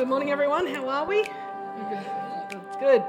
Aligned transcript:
Good 0.00 0.08
morning, 0.08 0.30
everyone. 0.30 0.66
How 0.66 0.88
are 0.88 1.04
we? 1.06 1.24
That's 1.24 2.76
good. 2.78 3.04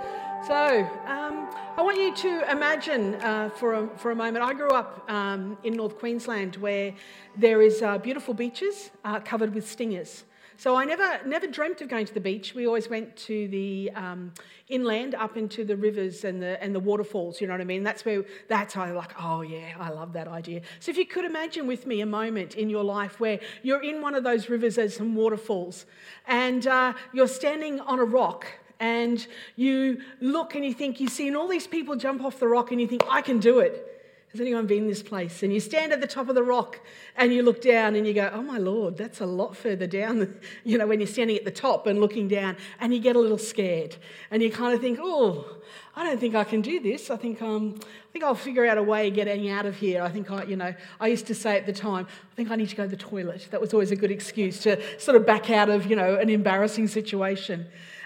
So, 0.45 0.85
um, 1.05 1.49
I 1.77 1.81
want 1.81 1.97
you 1.97 2.13
to 2.13 2.51
imagine 2.51 3.15
uh, 3.15 3.49
for, 3.55 3.75
a, 3.75 3.87
for 3.95 4.11
a 4.11 4.15
moment. 4.15 4.43
I 4.43 4.53
grew 4.53 4.71
up 4.71 5.09
um, 5.09 5.57
in 5.63 5.75
North 5.75 5.97
Queensland 5.97 6.57
where 6.57 6.93
there 7.37 7.61
is 7.61 7.81
uh, 7.81 7.97
beautiful 7.97 8.33
beaches 8.33 8.91
uh, 9.05 9.21
covered 9.21 9.55
with 9.55 9.69
stingers. 9.69 10.25
So 10.57 10.75
I 10.75 10.85
never, 10.85 11.19
never 11.25 11.47
dreamt 11.47 11.81
of 11.81 11.89
going 11.89 12.05
to 12.05 12.13
the 12.13 12.19
beach. 12.19 12.53
We 12.53 12.67
always 12.67 12.89
went 12.89 13.15
to 13.17 13.47
the 13.47 13.91
um, 13.95 14.31
inland, 14.69 15.15
up 15.15 15.37
into 15.37 15.65
the 15.65 15.75
rivers 15.75 16.23
and 16.23 16.41
the, 16.41 16.61
and 16.63 16.73
the 16.73 16.79
waterfalls, 16.79 17.41
you 17.41 17.47
know 17.47 17.53
what 17.53 17.61
I 17.61 17.65
mean? 17.65 17.83
That's 17.83 18.05
where, 18.05 18.23
that's 18.47 18.73
how 18.73 18.83
I 18.83 18.91
like, 18.91 19.13
oh 19.19 19.41
yeah, 19.41 19.73
I 19.79 19.89
love 19.89 20.13
that 20.13 20.27
idea. 20.27 20.61
So 20.79 20.91
if 20.91 20.97
you 20.97 21.05
could 21.05 21.25
imagine 21.25 21.67
with 21.67 21.85
me 21.85 22.01
a 22.01 22.05
moment 22.05 22.55
in 22.55 22.69
your 22.69 22.83
life 22.83 23.19
where 23.19 23.39
you're 23.63 23.83
in 23.83 24.01
one 24.01 24.15
of 24.15 24.23
those 24.23 24.49
rivers 24.49 24.77
and 24.77 24.91
some 24.91 25.15
waterfalls 25.15 25.85
and 26.27 26.65
uh, 26.67 26.93
you're 27.13 27.27
standing 27.27 27.79
on 27.81 27.99
a 27.99 28.05
rock 28.05 28.45
and 28.79 29.27
you 29.55 30.01
look 30.21 30.55
and 30.55 30.65
you 30.65 30.73
think, 30.73 30.99
you've 30.99 31.11
seen 31.11 31.35
all 31.35 31.47
these 31.47 31.67
people 31.67 31.95
jump 31.95 32.23
off 32.23 32.39
the 32.39 32.47
rock 32.47 32.71
and 32.71 32.81
you 32.81 32.87
think, 32.87 33.03
I 33.09 33.21
can 33.21 33.39
do 33.39 33.59
it. 33.59 34.00
Has 34.31 34.39
anyone 34.39 34.65
been 34.65 34.83
in 34.83 34.87
this 34.87 35.03
place? 35.03 35.43
And 35.43 35.53
you 35.53 35.59
stand 35.59 35.91
at 35.91 35.99
the 35.99 36.07
top 36.07 36.29
of 36.29 36.35
the 36.35 36.43
rock 36.43 36.79
and 37.17 37.33
you 37.33 37.43
look 37.43 37.61
down 37.61 37.95
and 37.95 38.07
you 38.07 38.13
go, 38.13 38.31
Oh 38.33 38.41
my 38.41 38.57
Lord, 38.57 38.95
that's 38.95 39.19
a 39.19 39.25
lot 39.25 39.57
further 39.57 39.87
down, 39.87 40.39
you 40.63 40.77
know, 40.77 40.87
when 40.87 41.01
you're 41.01 41.07
standing 41.07 41.35
at 41.35 41.43
the 41.43 41.51
top 41.51 41.85
and 41.85 41.99
looking 41.99 42.29
down 42.29 42.55
and 42.79 42.93
you 42.93 43.01
get 43.01 43.17
a 43.17 43.19
little 43.19 43.37
scared 43.37 43.97
and 44.29 44.41
you 44.41 44.49
kind 44.49 44.73
of 44.73 44.79
think, 44.79 44.99
Oh, 45.01 45.57
I 45.97 46.05
don't 46.05 46.17
think 46.17 46.35
I 46.35 46.45
can 46.45 46.61
do 46.61 46.79
this. 46.79 47.09
I 47.09 47.17
think, 47.17 47.41
um, 47.41 47.77
I 47.81 48.11
think 48.13 48.23
I'll 48.23 48.33
figure 48.33 48.65
out 48.65 48.77
a 48.77 48.83
way 48.83 49.09
of 49.09 49.13
getting 49.15 49.49
out 49.49 49.65
of 49.65 49.75
here. 49.75 50.01
I 50.01 50.07
think 50.07 50.31
I, 50.31 50.43
you 50.43 50.55
know, 50.55 50.73
I 51.01 51.07
used 51.07 51.27
to 51.27 51.35
say 51.35 51.57
at 51.57 51.65
the 51.65 51.73
time, 51.73 52.07
I 52.31 52.35
think 52.35 52.51
I 52.51 52.55
need 52.55 52.69
to 52.69 52.75
go 52.75 52.83
to 52.83 52.89
the 52.89 52.95
toilet. 52.95 53.49
That 53.51 53.59
was 53.59 53.73
always 53.73 53.91
a 53.91 53.97
good 53.97 54.11
excuse 54.11 54.59
to 54.61 54.81
sort 54.97 55.17
of 55.17 55.25
back 55.25 55.49
out 55.49 55.69
of, 55.69 55.87
you 55.87 55.97
know, 55.97 56.15
an 56.15 56.29
embarrassing 56.29 56.87
situation. 56.87 57.65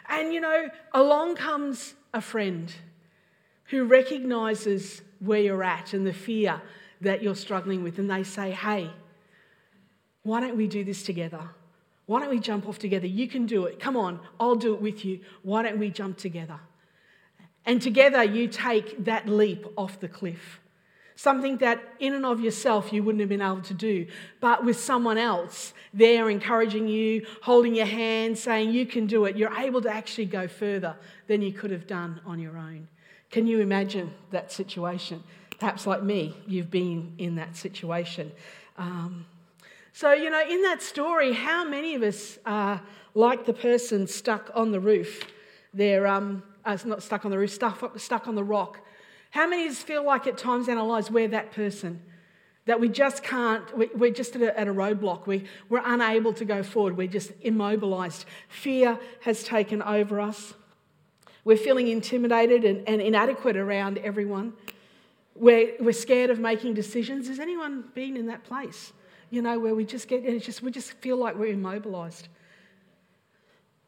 And, 0.10 0.34
you 0.34 0.42
know, 0.42 0.70
along 0.94 1.36
comes 1.36 1.94
a 2.16 2.22
friend 2.22 2.74
who 3.66 3.86
recognizes 3.86 5.04
where 5.26 5.42
you're 5.42 5.64
at 5.64 5.94
and 5.94 6.06
the 6.06 6.14
fear 6.14 6.62
that 7.02 7.22
you're 7.22 7.36
struggling 7.36 7.84
with, 7.84 8.00
and 8.00 8.10
they 8.10 8.24
say, 8.24 8.52
Hey, 8.52 8.90
why 10.24 10.40
don't 10.40 10.58
we 10.58 10.68
do 10.68 10.84
this 10.84 11.04
together? 11.04 11.50
Why 12.08 12.20
don't 12.20 12.30
we 12.30 12.40
jump 12.40 12.68
off 12.68 12.80
together? 12.80 13.08
You 13.08 13.28
can 13.28 13.46
do 13.46 13.66
it. 13.66 13.80
Come 13.80 13.98
on, 13.98 14.20
I'll 14.40 14.56
do 14.56 14.74
it 14.74 14.82
with 14.82 15.04
you. 15.06 15.22
Why 15.42 15.64
don't 15.64 15.80
we 15.80 15.90
jump 15.90 16.18
together? 16.18 16.60
And 17.66 17.82
together 17.82 18.24
you 18.24 18.48
take 18.48 19.06
that 19.06 19.28
leap 19.28 19.66
off 19.76 20.00
the 20.00 20.08
cliff. 20.08 20.60
Something 21.16 21.58
that 21.58 21.82
in 22.00 22.14
and 22.14 22.26
of 22.26 22.42
yourself 22.42 22.92
you 22.92 23.02
wouldn't 23.02 23.22
have 23.22 23.30
been 23.30 23.42
able 23.42 23.62
to 23.62 23.74
do, 23.74 24.06
but 24.42 24.66
with 24.66 24.78
someone 24.80 25.18
else 25.18 25.74
there 25.94 26.30
encouraging 26.30 26.88
you, 26.90 27.26
holding 27.42 27.74
your 27.74 27.86
hand, 27.86 28.38
saying 28.38 28.72
you 28.72 28.86
can 28.86 29.08
do 29.08 29.26
it, 29.26 29.38
you're 29.38 29.54
able 29.58 29.82
to 29.82 29.90
actually 29.90 30.26
go 30.26 30.48
further 30.48 30.96
than 31.28 31.42
you 31.42 31.54
could 31.54 31.72
have 31.72 31.88
done 31.88 32.20
on 32.26 32.38
your 32.38 32.58
own. 32.58 32.88
Can 33.32 33.48
you 33.48 33.60
imagine 33.60 34.14
that 34.32 34.52
situation? 34.52 35.24
Perhaps 35.60 35.88
like 35.88 36.04
me, 36.04 36.36
you've 36.48 36.72
been 36.72 37.14
in 37.18 37.36
that 37.36 37.56
situation. 37.56 38.32
Um, 38.78 39.26
so, 39.94 40.12
you 40.12 40.30
know, 40.30 40.42
in 40.42 40.62
that 40.64 40.82
story, 40.82 41.32
how 41.32 41.64
many 41.64 41.96
of 41.96 42.04
us 42.04 42.38
are 42.46 42.82
like 43.14 43.46
the 43.46 43.54
person 43.54 44.08
stuck 44.08 44.52
on 44.54 44.72
the 44.72 44.80
roof? 44.80 45.24
They're 45.74 46.06
um, 46.06 46.44
uh, 46.66 46.78
not 46.86 47.02
stuck 47.02 47.24
on 47.24 47.32
the 47.32 47.38
roof, 47.38 47.52
stuck, 47.52 47.98
stuck 47.98 48.28
on 48.28 48.36
the 48.36 48.44
rock. 48.44 48.80
How 49.32 49.48
many 49.48 49.66
of 49.66 49.72
us 49.72 49.82
feel 49.82 50.06
like 50.06 50.28
at 50.28 50.38
times 50.38 50.68
in 50.68 50.78
our 50.78 50.86
lives 50.86 51.10
we're 51.10 51.30
that 51.30 51.52
person? 51.52 52.02
That 52.66 52.80
we 52.80 52.90
just 52.90 53.24
can't, 53.24 53.64
we're 53.98 54.12
just 54.12 54.36
at 54.36 54.42
a, 54.42 54.60
at 54.60 54.68
a 54.68 54.74
roadblock. 54.74 55.28
We, 55.28 55.46
we're 55.70 55.84
unable 55.86 56.34
to 56.34 56.46
go 56.46 56.64
forward. 56.64 56.98
We're 56.98 57.08
just 57.08 57.32
immobilized. 57.42 58.26
Fear 58.50 59.00
has 59.22 59.44
taken 59.44 59.82
over 59.82 60.20
us. 60.20 60.56
We're 61.46 61.58
feeling 61.58 61.88
intimidated 61.88 62.66
and, 62.66 62.88
and 62.90 63.00
inadequate 63.00 63.56
around 63.56 64.00
everyone. 64.00 64.54
We're, 65.36 65.74
we're 65.80 65.94
scared 65.94 66.32
of 66.32 66.40
making 66.40 66.74
decisions. 66.74 67.28
Has 67.28 67.40
anyone 67.40 67.86
been 67.94 68.18
in 68.18 68.26
that 68.28 68.44
place? 68.44 68.92
You 69.30 69.42
know, 69.42 69.60
where 69.60 69.76
we 69.76 69.86
just 69.86 70.08
get, 70.08 70.24
and 70.24 70.36
it's 70.36 70.46
just, 70.46 70.64
we 70.64 70.72
just 70.72 70.94
feel 70.94 71.18
like 71.18 71.38
we're 71.38 71.54
immobilized. 71.54 72.30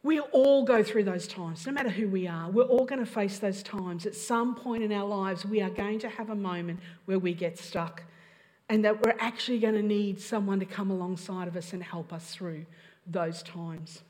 We 0.04 0.20
all 0.20 0.64
go 0.64 0.84
through 0.84 1.06
those 1.06 1.28
times, 1.28 1.66
no 1.66 1.74
matter 1.74 1.90
who 1.90 2.08
we 2.08 2.28
are. 2.28 2.50
We're 2.50 2.64
all 2.64 2.86
going 2.86 3.04
to 3.04 3.12
face 3.12 3.40
those 3.40 3.64
times. 3.64 4.06
At 4.06 4.16
some 4.16 4.56
point 4.56 4.84
in 4.84 4.92
our 4.92 5.06
lives, 5.06 5.44
we 5.44 5.62
are 5.62 5.70
going 5.70 6.00
to 6.00 6.10
have 6.10 6.30
a 6.30 6.36
moment 6.36 6.80
where 7.06 7.20
we 7.20 7.34
get 7.34 7.58
stuck 7.58 8.04
and 8.70 8.86
that 8.86 9.04
we're 9.04 9.16
actually 9.20 9.60
going 9.60 9.74
to 9.74 9.82
need 9.82 10.22
someone 10.22 10.60
to 10.60 10.66
come 10.66 10.92
alongside 10.92 11.48
of 11.48 11.56
us 11.56 11.74
and 11.74 11.82
help 11.82 12.14
us 12.14 12.32
through 12.32 12.66
those 13.08 13.42
times. 13.42 14.04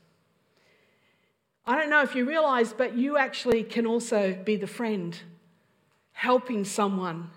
I 1.68 1.76
don't 1.76 1.90
know 1.90 2.00
if 2.00 2.14
you 2.14 2.24
realize, 2.24 2.72
but 2.72 2.96
you 2.96 3.18
actually 3.18 3.62
can 3.62 3.86
also 3.86 4.32
be 4.32 4.56
the 4.56 4.66
friend 4.66 5.20
helping 6.12 6.64
someone 6.64 7.30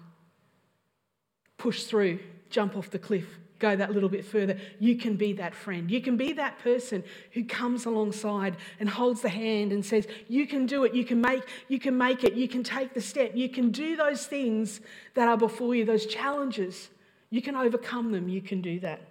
push 1.58 1.84
through, 1.84 2.19
jump 2.50 2.78
off 2.78 2.90
the 2.90 2.97
cliff, 2.97 3.25
go 3.59 3.75
that 3.75 3.91
little 3.91 4.08
bit 4.08 4.24
further. 4.24 4.58
You 4.80 4.96
can 4.96 5.18
be 5.18 5.34
that 5.34 5.53
friend. 5.53 5.91
You 5.91 6.02
can 6.02 6.16
be 6.16 6.31
that 6.31 6.59
person 6.59 7.03
who 7.31 7.44
comes 7.44 7.86
alongside 7.86 8.56
and 8.80 8.88
holds 8.88 9.22
the 9.22 9.28
hand 9.28 9.74
and 9.74 9.86
says, 9.86 10.08
"You 10.30 10.47
can 10.47 10.66
do 10.66 10.86
it. 10.86 10.94
You 10.96 11.03
can 11.03 11.20
make 11.20 11.44
you 11.68 11.78
can 11.78 11.97
make 11.97 12.24
it. 12.24 12.34
You 12.34 12.47
can 12.47 12.64
take 12.64 12.94
the 12.94 13.02
step. 13.02 13.36
You 13.36 13.50
can 13.50 13.70
do 13.70 13.97
those 13.97 14.25
things 14.25 14.80
that 15.14 15.28
are 15.28 15.38
before 15.38 15.75
you, 15.75 15.84
those 15.84 16.06
challenges. 16.06 16.90
You 17.30 17.41
can 17.41 17.56
overcome 17.58 18.14
them. 18.14 18.30
You 18.30 18.41
can 18.41 18.62
do 18.62 18.80
that." 18.80 19.02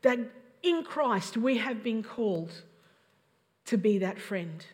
That 0.00 0.18
in 0.62 0.84
Christ 0.84 1.36
we 1.36 1.58
have 1.58 1.82
been 1.82 2.02
called 2.02 2.62
to 3.68 3.76
be 3.76 3.98
that 3.98 4.18
friend, 4.18 4.64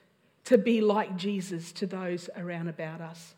to 0.45 0.57
be 0.57 0.81
like 0.81 1.17
Jesus 1.17 1.73
to 1.73 1.87
those 1.87 2.31
around 2.37 2.69
about 2.69 3.01
us. 3.01 3.35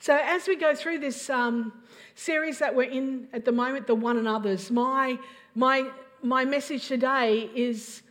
So, 0.00 0.18
as 0.18 0.48
we 0.48 0.56
go 0.56 0.74
through 0.74 1.00
this 1.00 1.28
um, 1.28 1.74
series 2.14 2.58
that 2.60 2.74
we're 2.74 2.90
in 2.90 3.28
at 3.34 3.44
the 3.44 3.52
moment, 3.52 3.86
the 3.86 3.94
one 3.94 4.16
another's, 4.16 4.70
my, 4.70 5.18
my, 5.54 5.90
my 6.22 6.46
message 6.46 6.88
today 6.88 7.50
is 7.54 8.02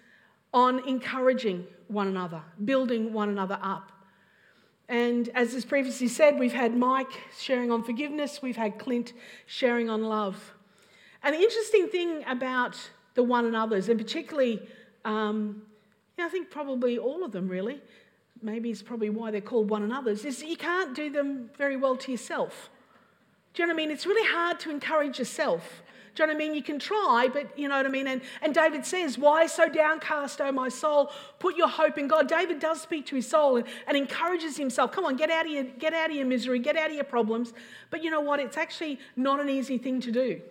on 0.54 0.88
encouraging 0.88 1.66
one 1.88 2.08
another, 2.08 2.44
building 2.64 3.12
one 3.12 3.30
another 3.30 3.58
up. 3.64 3.92
And 4.88 5.30
as 5.30 5.56
is 5.56 5.66
previously 5.66 6.10
said, 6.10 6.38
we've 6.38 6.54
had 6.54 6.78
Mike 6.78 7.12
sharing 7.40 7.72
on 7.72 7.84
forgiveness, 7.84 8.40
we've 8.44 8.56
had 8.56 8.78
Clint 8.78 9.14
sharing 9.48 9.90
on 9.90 10.04
love. 10.04 10.54
And 11.24 11.34
the 11.34 11.40
interesting 11.40 11.88
thing 11.88 12.24
about 12.28 12.78
the 13.16 13.24
one 13.24 13.46
another's, 13.46 13.90
and 13.90 14.00
particularly 14.00 14.62
um, 15.06 15.64
I 16.22 16.30
think 16.30 16.50
probably 16.50 16.98
all 16.98 17.24
of 17.24 17.32
them, 17.32 17.48
really. 17.48 17.82
Maybe 18.42 18.70
it's 18.70 18.82
probably 18.82 19.10
why 19.10 19.32
they're 19.32 19.42
called 19.42 19.70
one 19.70 19.84
another's, 19.84 20.26
is 20.26 20.42
you 20.44 20.58
can't 20.58 20.96
do 20.96 21.10
them 21.10 21.50
very 21.58 21.78
well 21.78 21.96
to 21.98 22.12
yourself. 22.12 22.70
Do 23.54 23.62
you 23.62 23.68
know 23.68 23.74
what 23.74 23.82
I 23.82 23.86
mean? 23.86 23.92
It's 23.92 24.06
really 24.06 24.28
hard 24.28 24.60
to 24.62 24.72
encourage 24.72 25.20
yourself. 25.20 25.84
Do 26.14 26.24
you 26.24 26.28
know 26.28 26.34
what 26.34 26.44
I 26.44 26.46
mean? 26.46 26.56
You 26.56 26.64
can 26.64 26.78
try, 26.78 27.30
but 27.32 27.58
you 27.58 27.70
know 27.70 27.78
what 27.78 27.86
I 27.86 27.90
mean? 27.90 28.08
And, 28.08 28.22
and 28.42 28.54
David 28.54 28.86
says, 28.86 29.18
Why 29.18 29.46
so 29.46 29.70
downcast, 29.70 30.42
O 30.42 30.52
my 30.52 30.68
soul? 30.68 31.12
Put 31.40 31.56
your 31.56 31.70
hope 31.70 31.98
in 31.98 32.08
God. 32.08 32.28
David 32.28 32.60
does 32.60 32.82
speak 32.82 33.06
to 33.08 33.16
his 33.16 33.30
soul 33.30 33.58
and, 33.58 33.68
and 33.88 33.96
encourages 33.96 34.58
himself. 34.58 34.92
Come 34.92 35.06
on, 35.06 35.16
get 35.16 35.30
out, 35.30 35.46
of 35.46 35.52
your, 35.52 35.64
get 35.64 35.94
out 35.94 36.10
of 36.10 36.16
your 36.16 36.26
misery, 36.26 36.60
get 36.60 36.76
out 36.76 36.90
of 36.90 36.96
your 36.96 37.06
problems. 37.06 37.54
But 37.90 38.04
you 38.04 38.12
know 38.12 38.20
what? 38.20 38.42
It's 38.42 38.58
actually 38.58 39.00
not 39.16 39.40
an 39.40 39.50
easy 39.50 39.78
thing 39.78 40.02
to 40.02 40.12
do. 40.12 40.42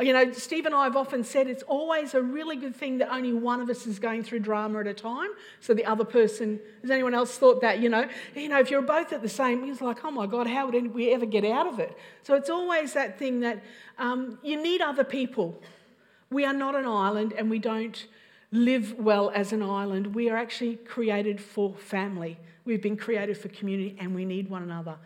You 0.00 0.12
know, 0.12 0.30
Steve 0.30 0.64
and 0.64 0.74
I 0.74 0.84
have 0.84 0.94
often 0.94 1.24
said 1.24 1.48
it's 1.48 1.64
always 1.64 2.14
a 2.14 2.22
really 2.22 2.54
good 2.54 2.76
thing 2.76 2.98
that 2.98 3.12
only 3.12 3.32
one 3.32 3.60
of 3.60 3.68
us 3.68 3.84
is 3.84 3.98
going 3.98 4.22
through 4.22 4.40
drama 4.40 4.78
at 4.78 4.86
a 4.86 4.94
time. 4.94 5.30
So 5.60 5.74
the 5.74 5.84
other 5.84 6.04
person, 6.04 6.60
has 6.82 6.90
anyone 6.90 7.14
else 7.14 7.36
thought 7.36 7.60
that? 7.62 7.80
You 7.80 7.88
know, 7.88 8.08
you 8.36 8.48
know, 8.48 8.60
if 8.60 8.70
you're 8.70 8.80
both 8.80 9.12
at 9.12 9.22
the 9.22 9.28
same, 9.28 9.64
it's 9.64 9.80
like, 9.80 10.04
oh 10.04 10.12
my 10.12 10.26
God, 10.26 10.46
how 10.46 10.70
would 10.70 10.94
we 10.94 11.12
ever 11.12 11.26
get 11.26 11.44
out 11.44 11.66
of 11.66 11.80
it? 11.80 11.98
So 12.22 12.34
it's 12.36 12.48
always 12.48 12.92
that 12.92 13.18
thing 13.18 13.40
that 13.40 13.64
um, 13.98 14.38
you 14.42 14.62
need 14.62 14.80
other 14.80 15.02
people. 15.02 15.60
We 16.30 16.44
are 16.44 16.52
not 16.52 16.76
an 16.76 16.86
island, 16.86 17.32
and 17.36 17.50
we 17.50 17.58
don't 17.58 18.06
live 18.52 18.94
well 18.98 19.32
as 19.34 19.52
an 19.52 19.62
island. 19.62 20.14
We 20.14 20.30
are 20.30 20.36
actually 20.36 20.76
created 20.76 21.40
for 21.40 21.74
family. 21.74 22.38
We've 22.64 22.82
been 22.82 22.96
created 22.96 23.36
for 23.36 23.48
community, 23.48 23.96
and 23.98 24.14
we 24.14 24.24
need 24.24 24.48
one 24.48 24.62
another. 24.62 24.96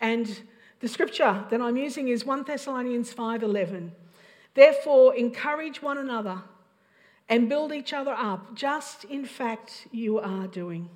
And 0.00 0.40
the 0.80 0.88
scripture 0.88 1.44
that 1.50 1.60
I'm 1.60 1.76
using 1.76 2.08
is 2.08 2.24
1 2.24 2.44
Thessalonians 2.44 3.12
5:11. 3.12 3.90
Therefore, 4.54 5.14
encourage 5.14 5.80
one 5.80 5.98
another 5.98 6.42
and 7.28 7.48
build 7.48 7.72
each 7.72 7.92
other 7.92 8.12
up, 8.12 8.54
just 8.54 9.04
in 9.04 9.24
fact 9.24 9.86
you 9.92 10.18
are 10.18 10.48
doing. 10.48 10.88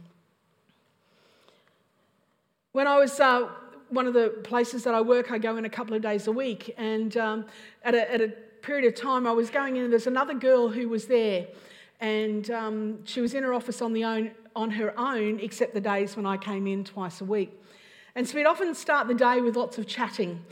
When 2.72 2.88
I 2.88 2.98
was 2.98 3.20
uh, 3.20 3.48
one 3.88 4.08
of 4.08 4.14
the 4.14 4.30
places 4.42 4.82
that 4.82 4.94
I 4.94 5.00
work, 5.00 5.30
I 5.30 5.38
go 5.38 5.56
in 5.56 5.64
a 5.64 5.70
couple 5.70 5.94
of 5.94 6.02
days 6.02 6.26
a 6.26 6.32
week, 6.32 6.74
and 6.76 7.16
um, 7.16 7.44
at, 7.84 7.94
a, 7.94 8.12
at, 8.12 8.20
a, 8.20 8.32
period 8.62 8.86
of 8.86 8.98
time 8.98 9.26
I 9.26 9.32
was 9.32 9.50
going 9.50 9.76
in, 9.76 9.84
and 9.84 9.92
there's 9.92 10.06
another 10.06 10.34
girl 10.34 10.68
who 10.68 10.88
was 10.88 11.06
there, 11.06 11.46
and 12.00 12.50
um, 12.50 13.04
she 13.04 13.20
was 13.20 13.34
in 13.34 13.44
her 13.44 13.52
office 13.52 13.80
on, 13.82 13.92
the 13.92 14.02
own, 14.04 14.30
on 14.56 14.70
her 14.72 14.98
own, 14.98 15.38
except 15.38 15.74
the 15.74 15.80
days 15.80 16.16
when 16.16 16.26
I 16.26 16.36
came 16.38 16.66
in 16.66 16.82
twice 16.82 17.20
a 17.20 17.24
week. 17.24 17.52
And 18.16 18.26
so 18.26 18.36
we'd 18.36 18.46
often 18.46 18.74
start 18.74 19.06
the 19.06 19.14
day 19.14 19.40
with 19.40 19.54
lots 19.54 19.76
of 19.76 19.86
chatting. 19.86 20.42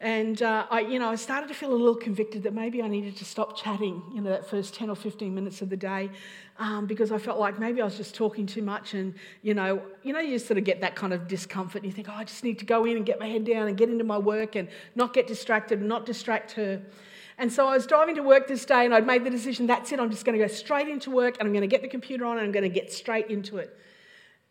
And 0.00 0.42
uh, 0.42 0.66
I, 0.70 0.80
you 0.80 0.98
know, 0.98 1.08
I 1.08 1.14
started 1.14 1.48
to 1.48 1.54
feel 1.54 1.72
a 1.72 1.74
little 1.74 1.94
convicted 1.94 2.42
that 2.42 2.52
maybe 2.52 2.82
I 2.82 2.88
needed 2.88 3.16
to 3.16 3.24
stop 3.24 3.56
chatting, 3.56 4.02
you 4.14 4.20
know, 4.20 4.28
that 4.28 4.48
first 4.48 4.74
10 4.74 4.90
or 4.90 4.96
15 4.96 5.34
minutes 5.34 5.62
of 5.62 5.70
the 5.70 5.76
day, 5.76 6.10
um, 6.58 6.86
because 6.86 7.10
I 7.12 7.18
felt 7.18 7.38
like 7.38 7.58
maybe 7.58 7.80
I 7.80 7.86
was 7.86 7.96
just 7.96 8.14
talking 8.14 8.44
too 8.44 8.60
much. 8.60 8.92
And, 8.92 9.14
you 9.40 9.54
know, 9.54 9.80
you 10.02 10.12
know, 10.12 10.20
you 10.20 10.38
sort 10.38 10.58
of 10.58 10.64
get 10.64 10.82
that 10.82 10.96
kind 10.96 11.14
of 11.14 11.26
discomfort. 11.26 11.82
And 11.82 11.90
you 11.90 11.92
think, 11.92 12.10
oh, 12.10 12.14
I 12.14 12.24
just 12.24 12.44
need 12.44 12.58
to 12.58 12.66
go 12.66 12.84
in 12.84 12.98
and 12.98 13.06
get 13.06 13.18
my 13.18 13.26
head 13.26 13.46
down 13.46 13.68
and 13.68 13.76
get 13.76 13.88
into 13.88 14.04
my 14.04 14.18
work 14.18 14.54
and 14.54 14.68
not 14.94 15.14
get 15.14 15.26
distracted 15.26 15.78
and 15.78 15.88
not 15.88 16.04
distract 16.04 16.52
her. 16.52 16.82
And 17.38 17.50
so 17.50 17.66
I 17.66 17.74
was 17.74 17.86
driving 17.86 18.16
to 18.16 18.22
work 18.22 18.48
this 18.48 18.66
day 18.66 18.84
and 18.84 18.94
I'd 18.94 19.06
made 19.06 19.24
the 19.24 19.30
decision 19.30 19.66
that's 19.66 19.92
it, 19.92 20.00
I'm 20.00 20.10
just 20.10 20.24
going 20.24 20.38
to 20.38 20.44
go 20.44 20.50
straight 20.50 20.88
into 20.88 21.10
work 21.10 21.36
and 21.38 21.46
I'm 21.46 21.52
going 21.52 21.62
to 21.62 21.66
get 21.66 21.82
the 21.82 21.88
computer 21.88 22.24
on 22.24 22.38
and 22.38 22.46
I'm 22.46 22.52
going 22.52 22.62
to 22.62 22.68
get 22.68 22.92
straight 22.92 23.30
into 23.30 23.58
it. 23.58 23.76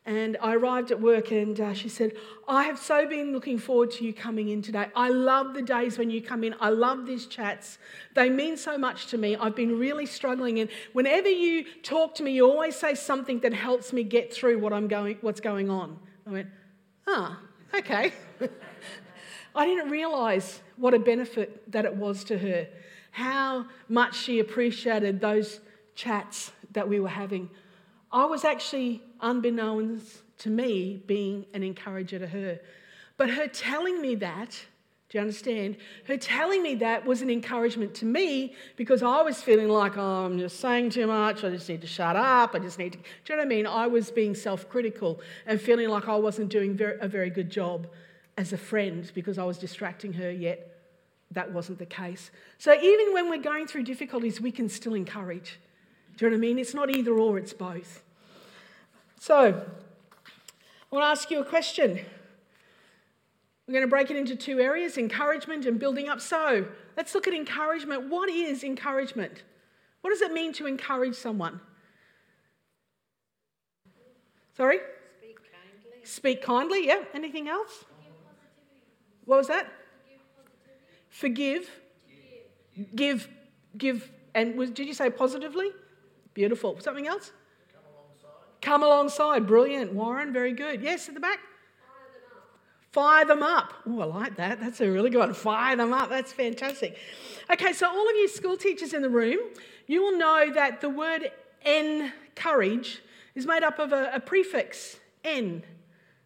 And 0.08 0.38
I 0.40 0.54
arrived 0.54 0.92
at 0.92 1.02
work, 1.02 1.32
and 1.32 1.60
uh, 1.60 1.74
she 1.74 1.90
said, 1.90 2.12
I 2.48 2.66
have 2.66 2.78
so 2.78 3.08
been 3.08 3.34
looking 3.34 3.58
forward 3.58 3.90
to 3.92 4.06
you 4.06 4.14
coming 4.14 4.50
in 4.50 4.62
today. 4.62 4.88
I 4.96 5.10
love 5.10 5.56
the 5.56 5.64
days 5.64 5.98
when 5.98 6.12
you 6.12 6.22
come 6.22 6.44
in. 6.44 6.54
I 6.60 6.70
love 6.70 7.08
these 7.08 7.26
chats. 7.26 7.80
They 8.14 8.30
mean 8.30 8.56
so 8.56 8.78
much 8.78 9.08
to 9.08 9.18
me. 9.18 9.36
I've 9.36 9.56
been 9.56 9.80
really 9.80 10.06
struggling. 10.06 10.60
And 10.60 10.70
whenever 10.94 11.30
you 11.30 11.66
talk 11.82 12.14
to 12.16 12.24
me, 12.24 12.34
you 12.34 12.48
always 12.48 12.76
say 12.76 12.94
something 12.94 13.40
that 13.40 13.54
helps 13.54 13.92
me 13.94 14.04
get 14.04 14.32
through 14.32 14.60
what 14.60 14.74
I'm 14.74 14.88
going, 14.88 15.18
what's 15.22 15.42
going 15.42 15.72
on. 15.72 15.98
I 16.28 16.30
went, 16.30 16.48
ah, 17.08 17.40
okay. 17.74 18.14
I 19.56 19.66
didn't 19.66 19.90
realize 19.90 20.62
what 20.76 20.94
a 20.94 21.00
benefit 21.00 21.72
that 21.72 21.86
it 21.86 21.96
was 21.96 22.24
to 22.26 22.38
her, 22.38 22.68
how 23.10 23.66
much 23.90 24.16
she 24.16 24.40
appreciated 24.40 25.20
those 25.20 25.62
chats 25.96 26.52
that 26.74 26.88
we 26.88 27.00
were 27.00 27.10
having. 27.10 27.50
I 28.12 28.26
was 28.26 28.46
actually 28.46 29.02
unbeknownst 29.22 30.22
to 30.40 30.50
me, 30.50 31.02
being 31.06 31.46
an 31.54 31.64
encourager 31.64 32.20
to 32.20 32.28
her. 32.28 32.60
But 33.18 33.30
her 33.30 33.48
telling 33.48 34.02
me 34.02 34.16
that, 34.16 34.60
do 35.10 35.18
you 35.18 35.22
understand? 35.22 35.78
Her 36.08 36.18
telling 36.18 36.64
me 36.64 36.76
that 36.76 37.06
was 37.06 37.22
an 37.22 37.30
encouragement 37.30 37.94
to 37.96 38.06
me 38.06 38.56
because 38.76 39.04
I 39.04 39.22
was 39.22 39.42
feeling 39.42 39.70
like, 39.70 39.98
oh, 39.98 40.26
I'm 40.26 40.40
just 40.40 40.60
saying 40.60 40.90
too 40.90 41.08
much. 41.08 41.44
I 41.44 41.52
just 41.52 41.70
need 41.70 41.82
to 41.82 41.88
shut 41.88 42.16
up. 42.16 42.56
I 42.56 42.60
just 42.60 42.80
need 42.80 42.94
to. 42.94 42.98
Do 42.98 43.04
you 43.30 43.36
know 43.36 43.42
what 43.42 43.46
I 43.46 43.50
mean? 43.50 43.68
I 43.68 43.88
was 43.88 44.12
being 44.12 44.36
self 44.36 44.68
critical 44.68 45.22
and 45.46 45.62
feeling 45.62 45.90
like 45.90 46.10
I 46.10 46.16
wasn't 46.16 46.50
doing 46.50 46.80
a 47.00 47.08
very 47.08 47.30
good 47.30 47.50
job 47.50 47.88
as 48.38 48.52
a 48.52 48.58
friend 48.58 49.10
because 49.14 49.38
I 49.38 49.44
was 49.44 49.58
distracting 49.58 50.12
her, 50.14 50.30
yet 50.32 50.76
that 51.32 51.52
wasn't 51.52 51.80
the 51.80 51.86
case. 51.86 52.32
So 52.58 52.74
even 52.74 53.14
when 53.14 53.30
we're 53.30 53.38
going 53.42 53.68
through 53.68 53.84
difficulties, 53.84 54.42
we 54.42 54.52
can 54.52 54.68
still 54.70 54.96
encourage. 54.96 55.60
Do 56.18 56.26
you 56.26 56.32
know 56.32 56.38
what 56.38 56.40
I 56.40 56.48
mean? 56.48 56.60
It's 56.60 56.74
not 56.74 56.90
either 56.90 57.12
or, 57.12 57.38
it's 57.38 57.54
both. 57.54 58.02
So, 59.26 59.40
I 59.40 60.96
want 60.96 61.04
to 61.04 61.08
ask 61.08 61.32
you 61.32 61.42
a 61.42 61.44
question. 61.44 62.00
We're 63.66 63.72
going 63.72 63.82
to 63.82 63.88
break 63.88 64.12
it 64.12 64.18
into 64.18 64.36
two 64.36 64.60
areas 64.60 65.00
encouragement 65.00 65.66
and 65.66 65.80
building 65.80 66.10
up. 66.10 66.22
So, 66.22 66.68
let's 66.96 67.16
look 67.16 67.28
at 67.28 67.34
encouragement. 67.34 68.08
What 68.08 68.30
is 68.30 68.64
encouragement? 68.64 69.42
What 70.02 70.12
does 70.12 70.22
it 70.22 70.32
mean 70.32 70.54
to 70.54 70.68
encourage 70.68 71.16
someone? 71.16 71.60
Sorry? 74.56 74.78
Speak 75.18 75.38
kindly. 75.38 76.06
Speak 76.06 76.42
kindly, 76.44 76.86
yeah. 76.86 77.02
Anything 77.16 77.48
else? 77.48 77.84
What 79.24 79.38
was 79.38 79.48
that? 79.48 79.74
Forgive. 81.10 81.68
Give. 82.78 82.96
Give. 82.96 83.30
Give. 83.76 84.12
And 84.36 84.56
was, 84.56 84.70
did 84.70 84.86
you 84.86 84.94
say 84.94 85.10
positively? 85.10 85.72
Beautiful. 86.36 86.80
Something 86.80 87.08
else? 87.08 87.32
Come 88.66 88.82
alongside. 88.82 89.46
Brilliant. 89.46 89.94
Warren, 89.94 90.34
very 90.34 90.52
good. 90.52 90.82
Yes, 90.82 91.08
at 91.08 91.14
the 91.14 91.20
back? 91.20 91.38
Fire 92.92 93.24
them 93.24 93.44
up. 93.44 93.76
Oh, 93.86 94.00
I 94.00 94.06
like 94.06 94.38
that. 94.38 94.60
That's 94.60 94.82
a 94.82 94.90
really 94.90 95.12
good 95.12 95.20
one. 95.20 95.36
Fire 95.36 95.76
them 95.76 95.94
up. 95.94 96.10
That's 96.10 96.34
fantastic. 96.34 96.98
Okay, 97.52 97.74
so 97.74 97.88
all 97.88 98.10
of 98.10 98.16
you 98.16 98.28
school 98.28 98.58
teachers 98.58 98.94
in 98.94 99.04
the 99.04 99.10
room, 99.10 99.38
you 99.86 100.02
will 100.02 100.18
know 100.18 100.52
that 100.52 100.82
the 100.82 100.90
word 100.90 101.32
encourage 101.64 103.04
is 103.36 103.46
made 103.46 103.62
up 103.62 103.78
of 103.78 103.94
a, 103.94 104.10
a 104.16 104.20
prefix, 104.20 104.98
en, 105.24 105.62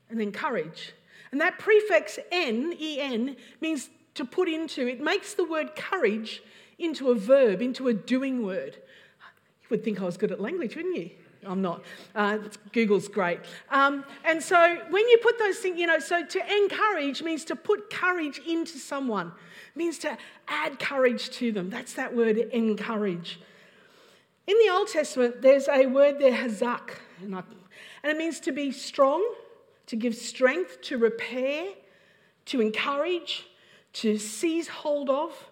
and 0.10 0.18
then 0.18 0.32
courage. 0.32 0.94
And 1.34 1.42
that 1.42 1.60
prefix 1.60 2.20
en, 2.32 2.72
en, 2.80 3.36
means 3.60 3.90
to 4.14 4.24
put 4.24 4.48
into, 4.48 4.88
it 4.88 5.02
makes 5.02 5.34
the 5.34 5.44
word 5.44 5.76
courage 5.76 6.42
into 6.78 7.10
a 7.10 7.16
verb, 7.16 7.62
into 7.62 7.90
a 7.90 7.94
doing 7.94 8.46
word. 8.46 8.76
You 8.76 9.68
would 9.72 9.84
think 9.84 10.00
I 10.00 10.06
was 10.06 10.16
good 10.16 10.32
at 10.32 10.40
language, 10.40 10.78
wouldn't 10.78 10.96
you? 10.96 11.10
I'm 11.46 11.62
not. 11.62 11.84
Uh, 12.16 12.40
Google's 12.74 13.08
great. 13.08 13.40
Um, 13.70 14.04
and 14.26 14.42
so 14.44 14.78
when 14.90 15.08
you 15.08 15.18
put 15.22 15.40
those 15.40 15.58
things, 15.60 15.80
you 15.80 15.88
know, 15.88 16.00
so 16.00 16.26
to 16.26 16.54
encourage 16.64 17.24
means 17.24 17.46
to 17.46 17.56
put 17.56 17.90
courage 17.90 18.42
into 18.48 18.78
someone, 18.78 19.32
means 19.76 19.98
to 20.00 20.18
add 20.48 20.80
courage 20.80 21.30
to 21.32 21.52
them. 21.52 21.70
That's 21.70 21.94
that 21.94 22.16
word, 22.16 22.38
encourage. 22.38 23.40
In 24.48 24.58
the 24.66 24.74
Old 24.74 24.88
Testament, 24.88 25.42
there's 25.42 25.68
a 25.70 25.86
word 25.86 26.20
there, 26.20 26.34
hazak, 26.34 26.92
and 27.22 27.44
it 28.04 28.18
means 28.18 28.40
to 28.42 28.52
be 28.52 28.72
strong, 28.72 29.24
to 29.86 29.96
give 29.96 30.16
strength, 30.16 30.82
to 30.82 30.98
repair, 30.98 31.68
to 32.46 32.62
encourage, 32.62 33.46
to 33.94 34.18
seize 34.18 34.68
hold 34.68 35.10
of, 35.10 35.52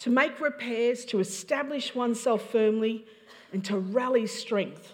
to 0.00 0.10
make 0.10 0.40
repairs, 0.40 1.04
to 1.06 1.20
establish 1.20 1.94
oneself 1.94 2.50
firmly, 2.50 3.06
and 3.52 3.64
to 3.64 3.78
rally 3.78 4.26
strength. 4.26 4.92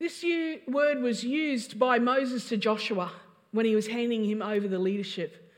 This 0.00 0.24
word 0.66 1.02
was 1.02 1.24
used 1.24 1.78
by 1.78 1.98
Moses 1.98 2.48
to 2.48 2.56
Joshua 2.56 3.12
when 3.50 3.66
he 3.66 3.74
was 3.74 3.86
handing 3.86 4.24
him 4.24 4.40
over 4.40 4.66
the 4.66 4.78
leadership. 4.78 5.52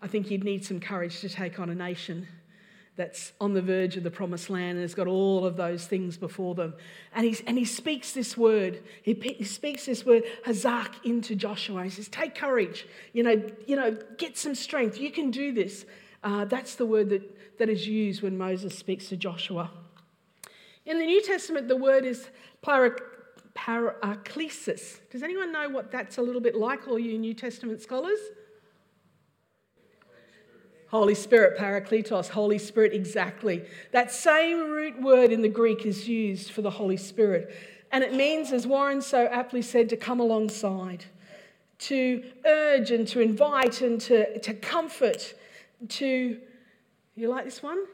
I 0.00 0.06
think 0.06 0.30
you'd 0.30 0.44
need 0.44 0.64
some 0.64 0.78
courage 0.78 1.20
to 1.22 1.28
take 1.28 1.58
on 1.58 1.68
a 1.68 1.74
nation 1.74 2.28
that's 2.94 3.32
on 3.40 3.52
the 3.52 3.60
verge 3.60 3.96
of 3.96 4.04
the 4.04 4.12
promised 4.12 4.48
land 4.48 4.72
and 4.72 4.82
has 4.82 4.94
got 4.94 5.08
all 5.08 5.44
of 5.44 5.56
those 5.56 5.88
things 5.88 6.16
before 6.16 6.54
them. 6.54 6.74
And, 7.16 7.26
he's, 7.26 7.40
and 7.40 7.58
he 7.58 7.64
speaks 7.64 8.12
this 8.12 8.36
word, 8.36 8.84
he, 9.02 9.14
he 9.14 9.42
speaks 9.42 9.86
this 9.86 10.06
word, 10.06 10.22
hazak, 10.46 11.04
into 11.04 11.34
Joshua. 11.34 11.82
He 11.82 11.90
says, 11.90 12.06
Take 12.08 12.36
courage, 12.36 12.86
you 13.12 13.24
know, 13.24 13.42
you 13.66 13.74
know 13.74 13.98
get 14.18 14.38
some 14.38 14.54
strength, 14.54 14.98
you 14.98 15.10
can 15.10 15.32
do 15.32 15.52
this. 15.52 15.84
Uh, 16.22 16.44
that's 16.44 16.76
the 16.76 16.86
word 16.86 17.08
that, 17.08 17.58
that 17.58 17.68
is 17.68 17.88
used 17.88 18.22
when 18.22 18.38
Moses 18.38 18.78
speaks 18.78 19.08
to 19.08 19.16
Joshua. 19.16 19.68
In 20.86 21.00
the 21.00 21.06
New 21.06 21.22
Testament, 21.22 21.66
the 21.66 21.76
word 21.76 22.04
is 22.04 22.28
paraklesis. 23.54 25.00
Does 25.10 25.22
anyone 25.22 25.52
know 25.52 25.68
what 25.68 25.90
that's 25.90 26.18
a 26.18 26.22
little 26.22 26.40
bit 26.40 26.54
like, 26.54 26.88
all 26.88 26.98
you 26.98 27.18
New 27.18 27.34
Testament 27.34 27.80
scholars? 27.82 28.18
Holy 30.88 31.14
Spirit, 31.14 31.58
parakletos, 31.58 32.28
Holy 32.28 32.58
Spirit, 32.58 32.92
exactly. 32.92 33.64
That 33.92 34.12
same 34.12 34.70
root 34.70 35.00
word 35.00 35.32
in 35.32 35.40
the 35.40 35.48
Greek 35.48 35.86
is 35.86 36.06
used 36.06 36.50
for 36.50 36.60
the 36.60 36.70
Holy 36.70 36.98
Spirit. 36.98 37.54
And 37.90 38.04
it 38.04 38.12
means, 38.12 38.52
as 38.52 38.66
Warren 38.66 39.00
so 39.00 39.26
aptly 39.26 39.62
said, 39.62 39.88
to 39.88 39.96
come 39.96 40.20
alongside, 40.20 41.06
to 41.78 42.22
urge 42.44 42.90
and 42.90 43.08
to 43.08 43.20
invite 43.20 43.80
and 43.80 44.00
to, 44.02 44.38
to 44.40 44.52
comfort, 44.52 45.34
to, 45.88 46.38
you 47.14 47.28
like 47.28 47.46
this 47.46 47.62
one? 47.62 47.84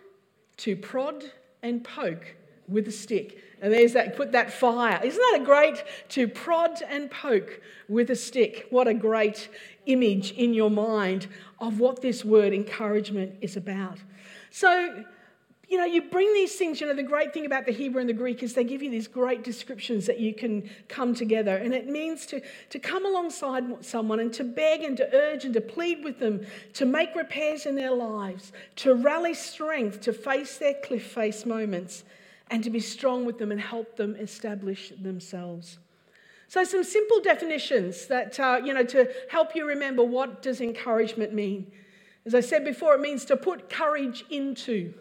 To 0.58 0.74
prod 0.74 1.24
and 1.62 1.84
poke 1.84 2.34
with 2.66 2.88
a 2.88 2.92
stick. 2.92 3.38
And 3.60 3.72
there's 3.72 3.92
that, 3.94 4.16
put 4.16 4.32
that 4.32 4.52
fire. 4.52 5.00
Isn't 5.02 5.20
that 5.32 5.40
a 5.42 5.44
great 5.44 5.82
to 6.10 6.28
prod 6.28 6.80
and 6.88 7.10
poke 7.10 7.60
with 7.88 8.10
a 8.10 8.16
stick? 8.16 8.66
What 8.70 8.86
a 8.86 8.94
great 8.94 9.48
image 9.86 10.32
in 10.32 10.54
your 10.54 10.70
mind 10.70 11.26
of 11.58 11.80
what 11.80 12.00
this 12.00 12.24
word 12.24 12.52
encouragement 12.52 13.36
is 13.40 13.56
about. 13.56 13.98
So, 14.50 15.04
you 15.68 15.76
know, 15.76 15.84
you 15.84 16.02
bring 16.02 16.32
these 16.32 16.54
things, 16.54 16.80
you 16.80 16.86
know, 16.86 16.94
the 16.94 17.02
great 17.02 17.34
thing 17.34 17.44
about 17.44 17.66
the 17.66 17.72
Hebrew 17.72 18.00
and 18.00 18.08
the 18.08 18.14
Greek 18.14 18.42
is 18.42 18.54
they 18.54 18.64
give 18.64 18.80
you 18.80 18.90
these 18.90 19.08
great 19.08 19.42
descriptions 19.44 20.06
that 20.06 20.18
you 20.18 20.32
can 20.32 20.70
come 20.88 21.14
together. 21.14 21.56
And 21.56 21.74
it 21.74 21.88
means 21.88 22.26
to, 22.26 22.40
to 22.70 22.78
come 22.78 23.04
alongside 23.04 23.84
someone 23.84 24.20
and 24.20 24.32
to 24.34 24.44
beg 24.44 24.82
and 24.82 24.96
to 24.96 25.14
urge 25.14 25.44
and 25.44 25.52
to 25.54 25.60
plead 25.60 26.04
with 26.04 26.20
them 26.20 26.46
to 26.74 26.86
make 26.86 27.14
repairs 27.14 27.66
in 27.66 27.74
their 27.74 27.92
lives, 27.92 28.52
to 28.76 28.94
rally 28.94 29.34
strength 29.34 30.00
to 30.02 30.12
face 30.12 30.58
their 30.58 30.74
cliff 30.82 31.04
face 31.04 31.44
moments 31.44 32.04
and 32.50 32.64
to 32.64 32.70
be 32.70 32.80
strong 32.80 33.24
with 33.24 33.38
them 33.38 33.52
and 33.52 33.60
help 33.60 33.96
them 33.96 34.16
establish 34.16 34.92
themselves. 35.00 35.78
So, 36.48 36.64
some 36.64 36.82
simple 36.82 37.20
definitions 37.20 38.06
that, 38.06 38.40
uh, 38.40 38.60
you 38.64 38.72
know, 38.72 38.84
to 38.84 39.10
help 39.30 39.54
you 39.54 39.66
remember 39.66 40.02
what 40.02 40.40
does 40.40 40.60
encouragement 40.62 41.34
mean. 41.34 41.70
As 42.24 42.34
I 42.34 42.40
said 42.40 42.64
before, 42.64 42.94
it 42.94 43.00
means 43.00 43.26
to 43.26 43.36
put 43.36 43.68
courage 43.68 44.24
into, 44.30 44.94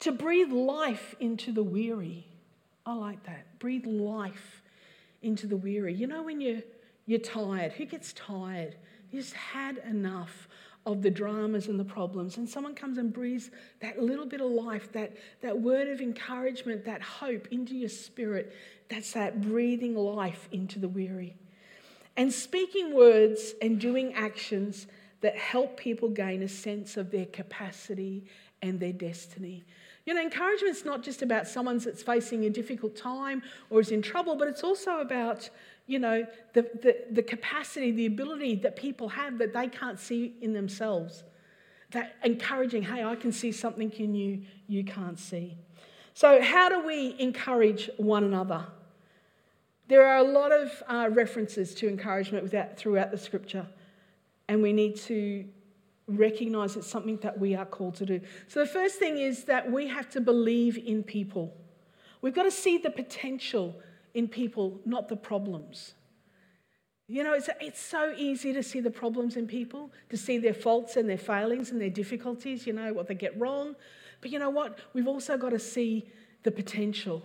to 0.00 0.12
breathe 0.12 0.50
life 0.50 1.14
into 1.20 1.52
the 1.52 1.62
weary. 1.62 2.26
I 2.86 2.94
like 2.94 3.22
that. 3.24 3.58
Breathe 3.58 3.86
life 3.86 4.62
into 5.22 5.46
the 5.46 5.56
weary. 5.56 5.92
You 5.92 6.06
know, 6.06 6.22
when 6.22 6.40
you're, 6.40 6.62
you're 7.04 7.18
tired, 7.18 7.72
who 7.72 7.84
gets 7.84 8.14
tired? 8.14 8.76
You 9.10 9.20
just 9.20 9.34
had 9.34 9.78
enough 9.78 10.45
of 10.86 11.02
the 11.02 11.10
dramas 11.10 11.66
and 11.66 11.78
the 11.78 11.84
problems, 11.84 12.36
and 12.36 12.48
someone 12.48 12.74
comes 12.74 12.96
and 12.96 13.12
breathes 13.12 13.50
that 13.80 14.00
little 14.00 14.24
bit 14.24 14.40
of 14.40 14.50
life, 14.50 14.92
that, 14.92 15.16
that 15.42 15.60
word 15.60 15.88
of 15.88 16.00
encouragement, 16.00 16.84
that 16.84 17.02
hope 17.02 17.48
into 17.50 17.74
your 17.74 17.88
spirit, 17.88 18.54
that's 18.88 19.12
that 19.12 19.40
breathing 19.42 19.96
life 19.96 20.48
into 20.52 20.78
the 20.78 20.88
weary. 20.88 21.36
And 22.16 22.32
speaking 22.32 22.94
words 22.94 23.52
and 23.60 23.80
doing 23.80 24.14
actions 24.14 24.86
that 25.20 25.36
help 25.36 25.76
people 25.76 26.08
gain 26.08 26.42
a 26.42 26.48
sense 26.48 26.96
of 26.96 27.10
their 27.10 27.26
capacity 27.26 28.24
and 28.62 28.78
their 28.78 28.92
destiny. 28.92 29.64
You 30.04 30.14
know, 30.14 30.22
encouragement 30.22 30.76
is 30.76 30.84
not 30.84 31.02
just 31.02 31.22
about 31.22 31.48
someone 31.48 31.78
that's 31.78 32.02
facing 32.02 32.44
a 32.44 32.50
difficult 32.50 32.94
time 32.94 33.42
or 33.70 33.80
is 33.80 33.90
in 33.90 34.02
trouble, 34.02 34.36
but 34.36 34.46
it's 34.46 34.62
also 34.62 35.00
about, 35.00 35.50
you 35.86 35.98
know, 35.98 36.26
the, 36.52 36.62
the, 36.62 36.96
the 37.12 37.22
capacity, 37.22 37.92
the 37.92 38.06
ability 38.06 38.56
that 38.56 38.76
people 38.76 39.08
have 39.08 39.38
that 39.38 39.52
they 39.52 39.68
can't 39.68 39.98
see 39.98 40.34
in 40.40 40.52
themselves. 40.52 41.22
That 41.92 42.16
encouraging, 42.24 42.82
hey, 42.82 43.04
I 43.04 43.14
can 43.14 43.30
see 43.30 43.52
something 43.52 43.92
in 43.92 44.14
you 44.14 44.42
you 44.66 44.84
can't 44.84 45.18
see. 45.18 45.56
So, 46.14 46.42
how 46.42 46.68
do 46.68 46.84
we 46.84 47.14
encourage 47.18 47.88
one 47.96 48.24
another? 48.24 48.66
There 49.86 50.04
are 50.04 50.16
a 50.16 50.24
lot 50.24 50.50
of 50.50 50.82
uh, 50.88 51.10
references 51.12 51.74
to 51.76 51.88
encouragement 51.88 52.52
throughout 52.76 53.12
the 53.12 53.18
scripture, 53.18 53.66
and 54.48 54.60
we 54.62 54.72
need 54.72 54.96
to 55.02 55.44
recognize 56.08 56.76
it's 56.76 56.88
something 56.88 57.18
that 57.18 57.38
we 57.38 57.54
are 57.54 57.66
called 57.66 57.94
to 57.96 58.06
do. 58.06 58.20
So, 58.48 58.60
the 58.60 58.66
first 58.66 58.98
thing 58.98 59.18
is 59.18 59.44
that 59.44 59.70
we 59.70 59.86
have 59.86 60.10
to 60.10 60.20
believe 60.20 60.76
in 60.76 61.04
people. 61.04 61.54
We've 62.20 62.34
got 62.34 62.44
to 62.44 62.50
see 62.50 62.78
the 62.78 62.90
potential 62.90 63.76
in 64.16 64.26
people, 64.26 64.80
not 64.86 65.08
the 65.08 65.14
problems. 65.14 65.92
You 67.06 67.22
know, 67.22 67.34
it's, 67.34 67.50
it's 67.60 67.80
so 67.80 68.14
easy 68.16 68.54
to 68.54 68.62
see 68.62 68.80
the 68.80 68.90
problems 68.90 69.36
in 69.36 69.46
people, 69.46 69.92
to 70.08 70.16
see 70.16 70.38
their 70.38 70.54
faults 70.54 70.96
and 70.96 71.08
their 71.08 71.18
failings 71.18 71.70
and 71.70 71.78
their 71.78 71.90
difficulties, 71.90 72.66
you 72.66 72.72
know, 72.72 72.94
what 72.94 73.08
they 73.08 73.14
get 73.14 73.38
wrong. 73.38 73.76
But 74.22 74.32
you 74.32 74.38
know 74.38 74.48
what? 74.48 74.78
We've 74.94 75.06
also 75.06 75.36
got 75.36 75.50
to 75.50 75.58
see 75.58 76.08
the 76.44 76.50
potential. 76.50 77.22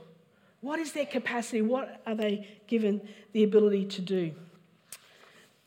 What 0.60 0.79
is 0.79 0.91
their 0.91 1.05
capacity? 1.05 1.62
What 1.62 2.01
are 2.05 2.13
they 2.13 2.45
given 2.67 3.07
the 3.31 3.43
ability 3.43 3.86
to 3.86 4.01
do? 4.01 4.33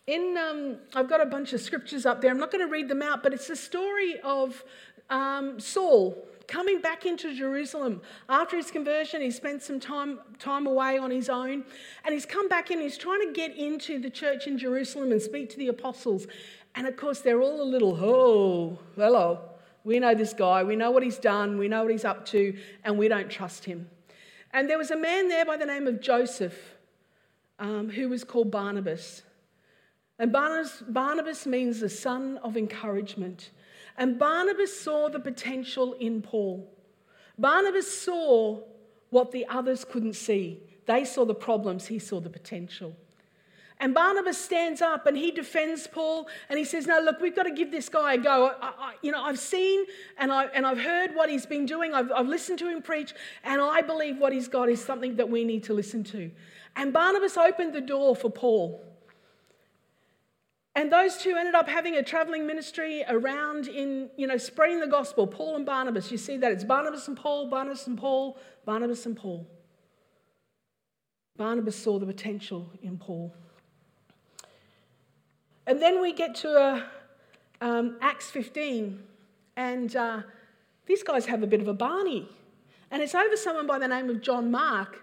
In, 0.07 0.37
um, 0.37 0.77
I've 0.95 1.09
got 1.09 1.23
a 1.23 1.27
bunch 1.27 1.55
of 1.55 1.63
scriptures 1.63 2.05
up 2.05 2.21
there. 2.21 2.31
I'm 2.31 2.39
not 2.39 2.53
going 2.53 2.65
to 2.65 2.71
read 2.71 2.89
them 2.89 3.01
out, 3.01 3.23
but 3.23 3.33
it's 3.33 3.49
the 3.49 3.57
story 3.57 4.21
of 4.23 4.63
um, 5.09 5.59
Saul 5.59 6.29
coming 6.47 6.81
back 6.81 7.07
into 7.07 7.35
Jerusalem. 7.35 8.01
After 8.29 8.57
his 8.57 8.71
conversion, 8.71 9.21
he 9.21 9.31
spent 9.31 9.63
some 9.63 9.81
time, 9.81 10.21
time 10.39 10.67
away 10.67 10.99
on 10.99 11.11
his 11.11 11.29
own, 11.29 11.65
and 12.05 12.13
he's 12.13 12.27
come 12.27 12.49
back 12.49 12.71
in. 12.71 12.81
He's 12.81 12.99
trying 12.99 13.21
to 13.27 13.33
get 13.33 13.57
into 13.57 13.99
the 13.99 14.11
church 14.11 14.47
in 14.47 14.59
Jerusalem 14.59 15.13
and 15.13 15.21
speak 15.21 15.51
to 15.51 15.59
the 15.59 15.69
apostles. 15.69 16.27
And 16.75 16.87
of 16.87 16.97
course, 16.97 17.21
they're 17.21 17.41
all 17.41 17.63
a 17.63 17.65
little, 17.65 17.97
oh, 17.97 18.79
hello. 18.97 19.41
We 19.85 19.99
know 19.99 20.15
this 20.15 20.33
guy. 20.33 20.65
We 20.65 20.77
know 20.77 20.91
what 20.91 21.03
he's 21.03 21.19
done. 21.19 21.59
We 21.59 21.69
know 21.69 21.83
what 21.83 21.93
he's 21.93 22.05
up 22.05 22.25
to, 22.27 22.57
and 22.85 22.97
we 22.99 23.09
don't 23.09 23.31
trust 23.31 23.65
him. 23.65 23.89
And 24.53 24.69
there 24.69 24.79
was 24.79 24.91
a 24.91 24.97
man 24.97 25.29
there 25.29 25.45
by 25.45 25.57
the 25.57 25.67
name 25.67 25.87
of 25.87 26.01
Joseph 26.01 26.75
um, 27.59 27.91
who 27.91 28.09
was 28.09 28.25
called 28.25 28.51
Barnabas. 28.51 29.23
And 30.19 30.33
Barnabas, 30.33 30.83
Barnabas 30.89 31.47
means 31.47 31.81
the 31.81 31.89
son 31.89 32.39
of 32.43 32.57
encouragement. 32.57 33.51
And 33.97 34.19
Barnabas 34.19 34.79
saw 34.79 35.09
the 35.09 35.21
potential 35.21 35.93
in 35.95 36.23
Paul. 36.23 36.69
Barnabas 37.39 37.91
saw 38.03 38.61
what 39.11 39.31
the 39.31 39.47
others 39.47 39.85
couldn't 39.85 40.15
see. 40.15 40.61
They 40.87 41.05
saw 41.05 41.25
the 41.25 41.35
problems, 41.35 41.87
he 41.87 41.99
saw 41.99 42.21
the 42.21 42.31
potential. 42.31 42.95
And 43.81 43.93
Barnabas 43.93 44.39
stands 44.39 44.81
up 44.81 45.07
and 45.07 45.17
he 45.17 45.31
defends 45.31 45.87
Paul 45.87 46.29
and 46.49 46.59
he 46.59 46.65
says, 46.65 46.87
No, 46.87 47.01
look, 47.01 47.21
we've 47.21 47.35
got 47.35 47.43
to 47.43 47.51
give 47.51 47.71
this 47.71 47.89
guy 47.89 48.15
a 48.15 48.19
go. 48.19 48.55
I, 48.61 48.67
I, 48.67 48.95
you 49.03 49.11
know, 49.11 49.23
I've 49.23 49.39
seen 49.39 49.85
and, 50.17 50.33
I, 50.33 50.45
and 50.47 50.65
I've 50.65 50.79
heard 50.79 51.15
what 51.15 51.29
he's 51.29 51.45
been 51.45 51.67
doing, 51.67 51.93
I've, 51.93 52.11
I've 52.13 52.29
listened 52.29 52.61
to 52.61 52.69
him 52.69 52.83
preach, 52.83 53.13
and 53.43 53.61
I 53.61 53.83
believe 53.83 54.19
what 54.19 54.33
he's 54.33 54.49
got 54.49 54.69
is 54.69 54.83
something 54.83 55.17
that 55.17 55.29
we 55.29 55.45
need 55.45 55.65
to 55.65 55.75
listen 55.75 56.05
to. 56.05 56.31
And 56.77 56.93
Barnabas 56.93 57.37
opened 57.37 57.73
the 57.73 57.81
door 57.81 58.15
for 58.15 58.31
Paul. 58.31 58.81
And 60.77 60.91
those 60.91 61.19
two 61.19 61.37
ended 61.37 61.55
up 61.55 61.69
having 61.69 61.95
a 61.97 62.03
traveling 62.03 62.47
ministry 62.47 63.05
around 63.09 63.69
in, 63.69 64.11
you 64.17 64.27
know, 64.27 64.37
spreading 64.37 64.81
the 64.81 64.89
gospel. 64.89 65.27
Paul 65.27 65.57
and 65.57 65.65
Barnabas. 65.65 66.11
You 66.11 66.19
see 66.19 66.37
that 66.39 66.51
it's 66.51 66.65
Barnabas 66.65 67.07
and 67.07 67.17
Paul, 67.17 67.49
Barnabas 67.49 67.87
and 67.87 67.97
Paul, 67.97 68.39
Barnabas 68.65 69.07
and 69.07 69.17
Paul. 69.17 69.47
Barnabas 71.37 71.77
saw 71.77 71.99
the 71.99 72.07
potential 72.07 72.71
in 72.83 72.99
Paul. 72.99 73.33
And 75.67 75.81
then 75.81 76.01
we 76.01 76.13
get 76.13 76.35
to 76.37 76.51
uh, 76.51 76.83
um, 77.61 77.97
Acts 78.01 78.31
15, 78.31 79.03
and 79.57 79.97
uh, 79.97 80.23
these 80.87 81.03
guys 81.03 81.27
have 81.27 81.43
a 81.43 81.47
bit 81.47 81.61
of 81.61 81.69
a 81.69 81.75
Barney. 81.75 82.29
And 82.91 83.03
it's 83.03 83.15
over 83.15 83.37
someone 83.37 83.67
by 83.67 83.79
the 83.79 83.89
name 83.89 84.11
of 84.11 84.21
John 84.21 84.51
Mark, 84.51 85.01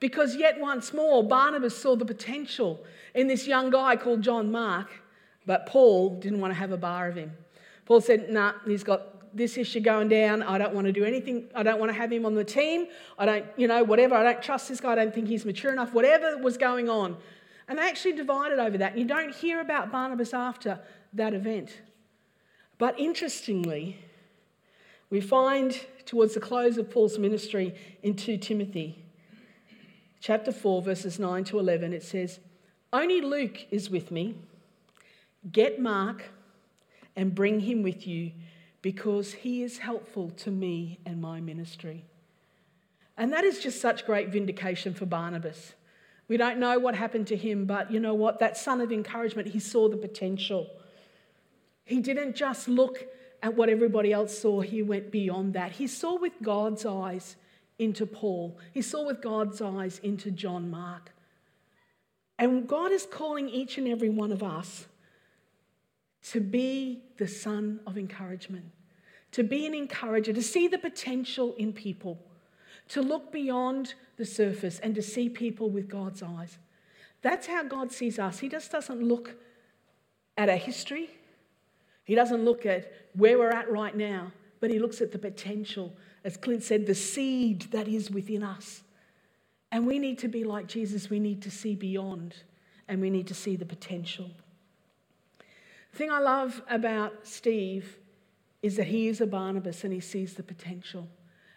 because 0.00 0.36
yet 0.36 0.60
once 0.60 0.94
more, 0.94 1.22
Barnabas 1.22 1.76
saw 1.76 1.96
the 1.96 2.04
potential 2.04 2.84
in 3.14 3.26
this 3.26 3.46
young 3.46 3.70
guy 3.70 3.96
called 3.96 4.22
John 4.22 4.52
Mark, 4.52 4.88
but 5.46 5.66
Paul 5.66 6.18
didn't 6.20 6.40
want 6.40 6.52
to 6.52 6.58
have 6.58 6.72
a 6.72 6.76
bar 6.76 7.08
of 7.08 7.16
him. 7.16 7.32
Paul 7.84 8.00
said, 8.00 8.30
nah, 8.30 8.54
he's 8.66 8.84
got 8.84 9.36
this 9.36 9.58
issue 9.58 9.80
going 9.80 10.08
down. 10.08 10.42
I 10.42 10.58
don't 10.58 10.72
want 10.74 10.86
to 10.86 10.92
do 10.92 11.04
anything. 11.04 11.48
I 11.54 11.62
don't 11.62 11.78
want 11.78 11.90
to 11.90 11.98
have 11.98 12.12
him 12.12 12.24
on 12.24 12.34
the 12.34 12.44
team. 12.44 12.86
I 13.18 13.26
don't, 13.26 13.44
you 13.56 13.66
know, 13.66 13.82
whatever. 13.82 14.14
I 14.14 14.22
don't 14.22 14.42
trust 14.42 14.68
this 14.68 14.80
guy. 14.80 14.92
I 14.92 14.94
don't 14.94 15.14
think 15.14 15.28
he's 15.28 15.44
mature 15.44 15.72
enough. 15.72 15.92
Whatever 15.92 16.38
was 16.38 16.56
going 16.56 16.88
on. 16.88 17.16
And 17.68 17.78
they 17.78 17.82
actually 17.82 18.12
divided 18.12 18.58
over 18.58 18.78
that. 18.78 18.96
You 18.96 19.04
don't 19.04 19.34
hear 19.34 19.60
about 19.60 19.90
Barnabas 19.90 20.32
after 20.32 20.78
that 21.14 21.34
event. 21.34 21.80
But 22.78 22.98
interestingly, 22.98 23.98
we 25.10 25.20
find 25.20 25.78
towards 26.06 26.34
the 26.34 26.40
close 26.40 26.76
of 26.76 26.90
Paul's 26.90 27.18
ministry 27.18 27.74
in 28.02 28.14
2 28.14 28.38
Timothy, 28.38 29.04
chapter 30.20 30.52
4, 30.52 30.82
verses 30.82 31.18
9 31.18 31.44
to 31.44 31.58
11, 31.58 31.92
it 31.92 32.02
says, 32.02 32.40
Only 32.92 33.20
Luke 33.20 33.66
is 33.70 33.90
with 33.90 34.10
me. 34.10 34.36
Get 35.50 35.80
Mark 35.80 36.24
and 37.16 37.34
bring 37.34 37.60
him 37.60 37.82
with 37.82 38.06
you 38.06 38.32
because 38.82 39.32
he 39.32 39.62
is 39.62 39.78
helpful 39.78 40.30
to 40.30 40.50
me 40.50 40.98
and 41.06 41.20
my 41.20 41.40
ministry. 41.40 42.04
And 43.16 43.32
that 43.32 43.44
is 43.44 43.60
just 43.60 43.80
such 43.80 44.06
great 44.06 44.30
vindication 44.30 44.94
for 44.94 45.06
Barnabas. 45.06 45.74
We 46.26 46.36
don't 46.36 46.58
know 46.58 46.78
what 46.78 46.94
happened 46.94 47.26
to 47.28 47.36
him, 47.36 47.66
but 47.66 47.90
you 47.90 48.00
know 48.00 48.14
what? 48.14 48.40
That 48.40 48.56
son 48.56 48.80
of 48.80 48.90
encouragement, 48.90 49.48
he 49.48 49.60
saw 49.60 49.88
the 49.88 49.96
potential. 49.96 50.68
He 51.84 52.00
didn't 52.00 52.34
just 52.34 52.66
look 52.68 53.06
at 53.42 53.54
what 53.54 53.68
everybody 53.68 54.10
else 54.10 54.36
saw, 54.38 54.62
he 54.62 54.82
went 54.82 55.10
beyond 55.10 55.52
that. 55.52 55.72
He 55.72 55.86
saw 55.86 56.18
with 56.18 56.32
God's 56.42 56.86
eyes 56.86 57.36
into 57.78 58.06
Paul, 58.06 58.56
he 58.72 58.80
saw 58.80 59.06
with 59.06 59.20
God's 59.20 59.60
eyes 59.60 59.98
into 60.02 60.30
John 60.30 60.70
Mark. 60.70 61.12
And 62.38 62.66
God 62.66 62.90
is 62.90 63.06
calling 63.06 63.48
each 63.48 63.78
and 63.78 63.86
every 63.86 64.08
one 64.08 64.32
of 64.32 64.42
us 64.42 64.86
to 66.30 66.40
be 66.40 67.02
the 67.18 67.28
son 67.28 67.80
of 67.86 67.98
encouragement, 67.98 68.64
to 69.32 69.42
be 69.42 69.66
an 69.66 69.74
encourager, 69.74 70.32
to 70.32 70.42
see 70.42 70.68
the 70.68 70.78
potential 70.78 71.54
in 71.58 71.72
people 71.72 72.18
to 72.88 73.02
look 73.02 73.32
beyond 73.32 73.94
the 74.16 74.24
surface 74.24 74.78
and 74.80 74.94
to 74.94 75.02
see 75.02 75.28
people 75.28 75.70
with 75.70 75.88
God's 75.88 76.22
eyes. 76.22 76.58
That's 77.22 77.46
how 77.46 77.62
God 77.64 77.90
sees 77.92 78.18
us. 78.18 78.38
He 78.38 78.48
just 78.48 78.70
doesn't 78.70 79.02
look 79.02 79.34
at 80.36 80.48
our 80.48 80.56
history, 80.56 81.10
He 82.04 82.14
doesn't 82.14 82.44
look 82.44 82.66
at 82.66 82.92
where 83.14 83.38
we're 83.38 83.50
at 83.50 83.70
right 83.70 83.96
now, 83.96 84.32
but 84.60 84.70
He 84.70 84.78
looks 84.78 85.00
at 85.00 85.12
the 85.12 85.18
potential. 85.18 85.92
As 86.24 86.36
Clint 86.36 86.62
said, 86.62 86.86
the 86.86 86.94
seed 86.94 87.62
that 87.70 87.86
is 87.86 88.10
within 88.10 88.42
us. 88.42 88.82
And 89.70 89.86
we 89.86 89.98
need 89.98 90.18
to 90.20 90.28
be 90.28 90.42
like 90.42 90.66
Jesus. 90.66 91.10
We 91.10 91.20
need 91.20 91.42
to 91.42 91.50
see 91.50 91.74
beyond 91.74 92.34
and 92.88 93.00
we 93.00 93.10
need 93.10 93.26
to 93.26 93.34
see 93.34 93.56
the 93.56 93.66
potential. 93.66 94.30
The 95.94 95.98
thing 95.98 96.10
I 96.10 96.18
love 96.18 96.60
about 96.68 97.24
Steve 97.24 97.98
is 98.62 98.74
that 98.78 98.88
he 98.88 99.06
is 99.06 99.20
a 99.20 99.28
Barnabas 99.28 99.84
and 99.84 99.92
he 99.92 100.00
sees 100.00 100.34
the 100.34 100.42
potential 100.42 101.06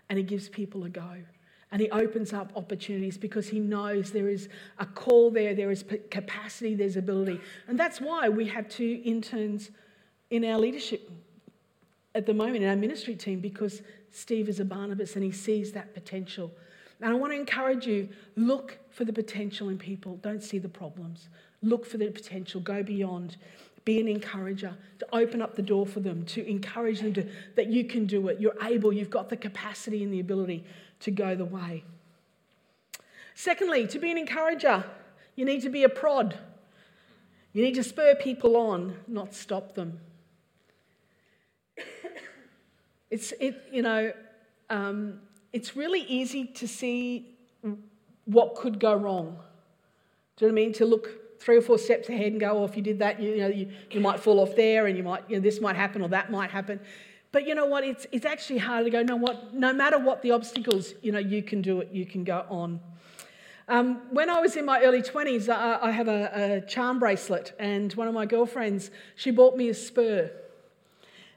and 0.09 0.19
he 0.19 0.23
gives 0.23 0.47
people 0.47 0.83
a 0.83 0.89
go. 0.89 1.23
And 1.71 1.81
he 1.81 1.89
opens 1.89 2.33
up 2.33 2.51
opportunities 2.55 3.17
because 3.17 3.47
he 3.49 3.59
knows 3.59 4.11
there 4.11 4.29
is 4.29 4.47
a 4.77 4.85
call 4.85 5.31
there, 5.31 5.55
there 5.55 5.71
is 5.71 5.83
capacity, 6.11 6.75
there's 6.75 6.97
ability. 6.97 7.41
And 7.67 7.79
that's 7.79 7.99
why 7.99 8.29
we 8.29 8.45
have 8.49 8.69
two 8.69 9.01
interns 9.03 9.71
in 10.29 10.45
our 10.45 10.59
leadership 10.59 11.09
at 12.13 12.27
the 12.27 12.33
moment, 12.35 12.57
in 12.57 12.69
our 12.69 12.75
ministry 12.75 13.15
team, 13.15 13.39
because 13.39 13.81
Steve 14.11 14.49
is 14.49 14.59
a 14.59 14.65
Barnabas 14.65 15.15
and 15.15 15.23
he 15.23 15.31
sees 15.31 15.71
that 15.71 15.95
potential. 15.95 16.51
And 17.01 17.11
I 17.11 17.15
want 17.15 17.33
to 17.33 17.39
encourage 17.39 17.87
you 17.87 18.07
look 18.35 18.77
for 18.91 19.03
the 19.03 19.13
potential 19.13 19.69
in 19.69 19.79
people, 19.79 20.17
don't 20.17 20.43
see 20.43 20.59
the 20.59 20.69
problems. 20.69 21.29
Look 21.63 21.87
for 21.87 21.97
the 21.97 22.11
potential, 22.11 22.61
go 22.61 22.83
beyond 22.83 23.37
be 23.87 24.01
an 24.01 24.09
encourager, 24.09 24.75
to 24.99 25.07
open 25.15 25.41
up 25.41 25.55
the 25.55 25.61
door 25.61 25.85
for 25.85 26.01
them, 26.01 26.25
to 26.25 26.45
encourage 26.45 26.99
them 26.99 27.13
to, 27.13 27.25
that 27.55 27.67
you 27.67 27.85
can 27.85 28.05
do 28.05 28.27
it. 28.27 28.37
You're 28.37 28.61
able, 28.61 28.91
you've 28.91 29.09
got 29.09 29.29
the 29.29 29.37
capacity 29.37 30.03
and 30.03 30.13
the 30.13 30.19
ability 30.19 30.65
to 30.99 31.09
go 31.09 31.35
the 31.35 31.45
way. 31.45 31.85
Secondly, 33.33 33.87
to 33.87 33.97
be 33.97 34.11
an 34.11 34.17
encourager, 34.17 34.83
you 35.37 35.45
need 35.45 35.61
to 35.61 35.69
be 35.69 35.85
a 35.85 35.89
prod. 35.89 36.37
You 37.53 37.63
need 37.63 37.75
to 37.75 37.83
spur 37.83 38.13
people 38.15 38.57
on, 38.57 38.97
not 39.07 39.33
stop 39.33 39.73
them. 39.73 39.99
It's, 43.09 43.31
it, 43.39 43.63
you 43.71 43.83
know, 43.83 44.11
um, 44.69 45.21
it's 45.53 45.77
really 45.77 46.01
easy 46.01 46.43
to 46.43 46.67
see 46.67 47.37
what 48.25 48.55
could 48.55 48.81
go 48.81 48.93
wrong. 48.93 49.37
Do 50.35 50.43
you 50.43 50.51
know 50.51 50.55
what 50.55 50.61
I 50.61 50.65
mean? 50.65 50.73
To 50.73 50.85
look 50.85 51.26
three 51.39 51.57
or 51.57 51.61
four 51.61 51.77
steps 51.77 52.09
ahead 52.09 52.31
and 52.31 52.39
go, 52.39 52.59
oh, 52.59 52.65
if 52.65 52.75
you 52.75 52.81
did 52.81 52.99
that, 52.99 53.19
you, 53.19 53.31
you 53.31 53.37
know, 53.37 53.47
you, 53.47 53.69
you 53.91 53.99
might 53.99 54.19
fall 54.19 54.39
off 54.39 54.55
there 54.55 54.87
and 54.87 54.97
you 54.97 55.03
might, 55.03 55.23
you 55.29 55.35
know, 55.35 55.41
this 55.41 55.61
might 55.61 55.75
happen 55.75 56.01
or 56.01 56.09
that 56.09 56.31
might 56.31 56.49
happen. 56.49 56.79
But 57.31 57.47
you 57.47 57.55
know 57.55 57.65
what? 57.65 57.83
It's, 57.83 58.07
it's 58.11 58.25
actually 58.25 58.59
hard 58.59 58.85
to 58.85 58.89
go, 58.89 59.03
no, 59.03 59.15
what, 59.15 59.53
no 59.53 59.73
matter 59.73 59.99
what 59.99 60.21
the 60.21 60.31
obstacles, 60.31 60.93
you 61.01 61.11
know, 61.11 61.19
you 61.19 61.43
can 61.43 61.61
do 61.61 61.81
it, 61.81 61.89
you 61.91 62.05
can 62.05 62.23
go 62.23 62.45
on. 62.49 62.79
Um, 63.69 64.01
when 64.11 64.29
I 64.29 64.39
was 64.39 64.55
in 64.55 64.65
my 64.65 64.81
early 64.81 65.01
20s, 65.01 65.49
I, 65.49 65.77
I 65.81 65.91
have 65.91 66.07
a, 66.07 66.61
a, 66.63 66.67
charm 66.67 66.99
bracelet, 66.99 67.53
and 67.59 67.93
one 67.95 68.07
of 68.07 68.13
my 68.13 68.25
girlfriends, 68.25 68.91
she 69.15 69.29
bought 69.29 69.57
me 69.57 69.67
a 69.67 69.73
spur, 69.73 70.31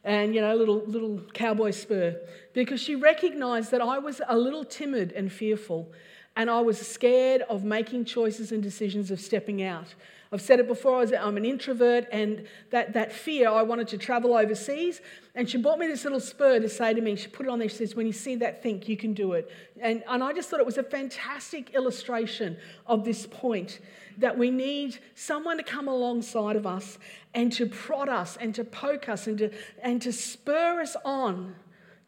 and 0.05 0.33
you 0.33 0.41
know, 0.41 0.55
a 0.55 0.57
little, 0.57 0.85
little 0.87 1.21
cowboy 1.35 1.73
spur, 1.73 2.21
because 2.53 2.81
she 2.81 2.95
recognized 2.95 3.73
that 3.73 3.81
I 3.81 3.99
was 3.99 4.21
a 4.29 4.39
little 4.39 4.65
timid 4.65 5.11
and 5.11 5.33
fearful, 5.33 5.91
and 6.37 6.49
I 6.49 6.61
was 6.61 6.79
scared 6.79 7.43
of 7.43 7.65
making 7.65 8.05
choices 8.05 8.53
and 8.53 8.63
decisions 8.63 9.11
of 9.11 9.21
stepping 9.21 9.63
out. 9.63 9.95
I've 10.33 10.41
said 10.41 10.61
it 10.61 10.69
before, 10.69 11.01
I 11.01 11.27
am 11.27 11.37
an 11.37 11.45
introvert, 11.45 12.07
and 12.13 12.47
that, 12.71 12.93
that 12.93 13.13
fear, 13.13 13.49
I 13.49 13.63
wanted 13.63 13.89
to 13.89 13.99
travel 13.99 14.37
overseas. 14.37 15.01
And 15.35 15.51
she 15.51 15.59
bought 15.59 15.81
me 15.81 15.89
this 15.89 16.05
little 16.05 16.21
spur 16.21 16.61
to 16.61 16.69
say 16.69 16.95
to 16.95 17.01
me, 17.01 17.17
she 17.17 17.27
put 17.27 17.47
it 17.47 17.49
on 17.49 17.59
there, 17.59 17.69
she 17.69 17.79
says, 17.79 17.97
When 17.97 18.07
you 18.07 18.13
see 18.13 18.37
that, 18.37 18.63
think 18.63 18.89
you 18.89 18.97
can 18.97 19.13
do 19.13 19.33
it. 19.33 19.51
And, 19.81 20.05
and 20.09 20.23
I 20.23 20.33
just 20.33 20.49
thought 20.49 20.61
it 20.61 20.67
was 20.67 20.79
a 20.79 20.85
fantastic 20.85 21.71
illustration 21.75 22.57
of 22.87 23.05
this 23.05 23.27
point 23.27 23.81
that 24.19 24.39
we 24.39 24.53
need 24.53 24.99
someone 25.17 25.57
to 25.57 25.65
come 25.65 25.89
alongside 25.89 26.55
of 26.55 26.65
us 26.65 26.99
and 27.35 27.53
to 27.55 27.67
prod 27.67 28.09
us 28.09 28.37
and 28.37 28.55
to 28.55 28.63
poke 28.63 29.09
us 29.09 29.27
and 29.27 29.39
to, 29.39 29.51
and 29.83 30.01
to 30.03 30.13
spur 30.13 30.81
us 30.81 30.95
on 31.05 31.57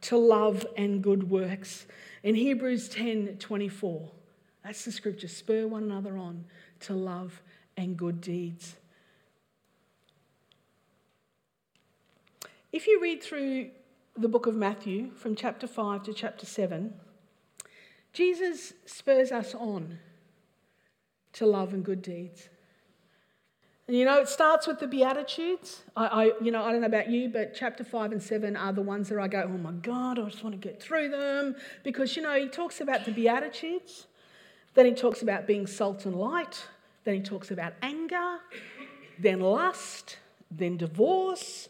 to 0.03 0.17
love 0.17 0.65
and 0.77 1.03
good 1.03 1.29
works. 1.29 1.87
In 2.23 2.35
Hebrews 2.37 2.89
10 2.89 3.39
24, 3.39 4.11
that's 4.65 4.85
the 4.85 4.93
scripture 4.93 5.29
spur 5.29 5.67
one 5.67 5.85
another 5.85 6.17
on 6.17 6.45
to 6.81 6.95
love 6.95 7.43
and 7.77 7.97
good 7.97 8.21
deeds. 8.21 8.77
If 12.73 12.87
you 12.87 13.01
read 13.03 13.23
through 13.23 13.71
the 14.17 14.29
book 14.29 14.47
of 14.47 14.55
Matthew 14.55 15.11
from 15.13 15.35
chapter 15.35 15.67
5 15.67 16.05
to 16.05 16.15
chapter 16.15 16.47
7, 16.47 16.95
Jesus 18.13 18.73
spurs 18.87 19.33
us 19.33 19.55
on 19.55 19.99
to 21.33 21.47
love 21.47 21.75
and 21.75 21.85
good 21.85 22.03
deeds. 22.03 22.49
You 23.89 24.05
know, 24.05 24.21
it 24.21 24.29
starts 24.29 24.69
with 24.69 24.79
the 24.79 24.87
Beatitudes. 24.87 25.83
I, 25.97 26.07
I, 26.07 26.25
you 26.41 26.53
know, 26.53 26.63
I 26.63 26.71
don't 26.71 26.83
know 26.83 26.87
about 26.87 27.11
you, 27.11 27.29
but 27.29 27.53
chapter 27.53 27.83
5 27.83 28.13
and 28.13 28.23
7 28.23 28.57
are 28.57 28.73
the 28.73 28.81
ones 28.81 29.09
that 29.09 29.19
I 29.19 29.27
go, 29.27 29.43
oh 29.43 29.59
my 29.59 29.73
God, 29.73 30.21
I 30.21 30.25
just 30.29 30.45
want 30.45 30.55
to 30.55 30.69
get 30.69 30.81
through 30.81 31.09
them. 31.09 31.57
Because, 31.83 32.15
you 32.15 32.23
know, 32.23 32.39
he 32.39 32.49
talks 32.49 32.81
about 32.81 33.05
the 33.05 33.11
Beatitudes, 33.11 34.07
then 34.75 34.87
he 34.87 34.93
talks 34.93 35.21
about 35.23 35.49
being 35.49 35.67
salt 35.67 36.07
and 36.07 36.15
light, 36.15 36.65
then 37.05 37.15
he 37.15 37.21
talks 37.21 37.51
about 37.51 37.73
anger, 37.83 38.39
then 39.19 39.41
lust, 39.41 40.19
then 40.49 40.77
divorce, 40.77 41.69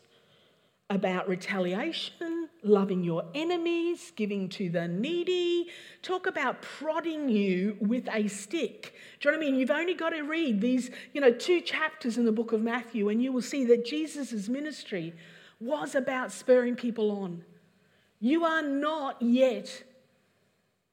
about 0.92 1.26
retaliation, 1.26 2.50
loving 2.62 3.02
your 3.02 3.24
enemies, 3.34 4.12
giving 4.14 4.46
to 4.50 4.68
the 4.68 4.86
needy. 4.86 5.68
Talk 6.02 6.26
about 6.26 6.60
prodding 6.60 7.30
you 7.30 7.78
with 7.80 8.06
a 8.12 8.28
stick. 8.28 8.92
Do 9.18 9.28
you 9.28 9.32
know 9.32 9.38
what 9.38 9.46
I 9.46 9.50
mean? 9.50 9.58
You've 9.58 9.70
only 9.70 9.94
got 9.94 10.10
to 10.10 10.20
read 10.20 10.60
these, 10.60 10.90
you 11.14 11.22
know, 11.22 11.32
two 11.32 11.62
chapters 11.62 12.18
in 12.18 12.26
the 12.26 12.32
book 12.32 12.52
of 12.52 12.60
Matthew, 12.60 13.08
and 13.08 13.22
you 13.22 13.32
will 13.32 13.40
see 13.40 13.64
that 13.64 13.86
Jesus' 13.86 14.50
ministry 14.50 15.14
was 15.60 15.94
about 15.94 16.30
spurring 16.30 16.76
people 16.76 17.10
on. 17.10 17.42
You 18.20 18.44
are 18.44 18.62
not 18.62 19.20
yet 19.22 19.84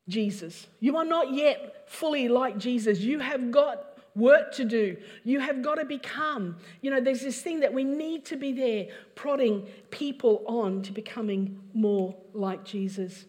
Jesus. 0.08 0.66
You 0.80 0.96
are 0.96 1.06
not 1.06 1.34
yet 1.34 1.90
fully 1.90 2.30
like 2.30 2.58
Jesus. 2.58 3.00
You 3.00 3.20
have 3.20 3.52
got 3.52 3.89
work 4.16 4.52
to 4.54 4.66
do. 4.66 4.98
You 5.24 5.40
have 5.40 5.62
got 5.62 5.76
to 5.76 5.86
become. 5.86 6.58
You 6.82 6.92
know, 6.92 7.02
there's 7.02 7.22
this 7.22 7.42
thing 7.42 7.60
that 7.62 7.74
we 7.74 7.84
need 7.84 8.26
to 8.26 8.36
be 8.36 8.52
there 8.52 8.88
prodding 9.16 9.68
people 9.92 10.44
on 10.48 10.82
to 10.84 10.92
becoming 10.92 11.60
more 11.74 12.16
like 12.34 12.64
Jesus. 12.64 13.26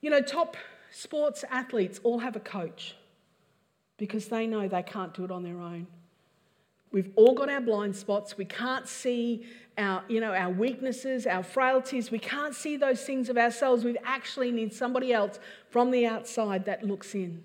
You 0.00 0.10
know, 0.10 0.20
top 0.20 0.56
sports 0.90 1.44
athletes 1.50 2.00
all 2.02 2.18
have 2.20 2.36
a 2.36 2.40
coach 2.40 2.96
because 3.96 4.28
they 4.28 4.46
know 4.46 4.66
they 4.66 4.82
can't 4.82 5.12
do 5.12 5.24
it 5.24 5.30
on 5.30 5.42
their 5.42 5.60
own. 5.60 5.86
We've 6.92 7.10
all 7.14 7.34
got 7.34 7.48
our 7.48 7.60
blind 7.60 7.94
spots. 7.94 8.36
We 8.36 8.44
can't 8.44 8.88
see 8.88 9.46
our, 9.78 10.02
you 10.08 10.20
know, 10.20 10.34
our 10.34 10.50
weaknesses, 10.50 11.26
our 11.26 11.44
frailties. 11.44 12.10
We 12.10 12.18
can't 12.18 12.54
see 12.54 12.76
those 12.76 13.02
things 13.04 13.28
of 13.28 13.38
ourselves. 13.38 13.84
We 13.84 13.96
actually 14.04 14.50
need 14.50 14.72
somebody 14.72 15.12
else 15.12 15.38
from 15.68 15.92
the 15.92 16.06
outside 16.06 16.64
that 16.64 16.82
looks 16.82 17.14
in. 17.14 17.44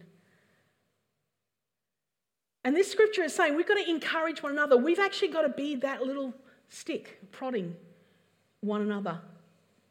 And 2.66 2.76
this 2.76 2.92
scripture 2.92 3.22
is 3.22 3.34
saying 3.34 3.56
we've 3.56 3.68
got 3.68 3.76
to 3.76 3.88
encourage 3.88 4.42
one 4.42 4.52
another. 4.52 4.76
We've 4.76 5.00
actually 5.00 5.28
got 5.28 5.44
to 5.44 5.50
be 5.50 5.76
that 5.78 6.02
little 6.02 6.34
stick 6.68 7.20
prodding 7.32 7.76
one 8.62 8.82
another 8.82 9.20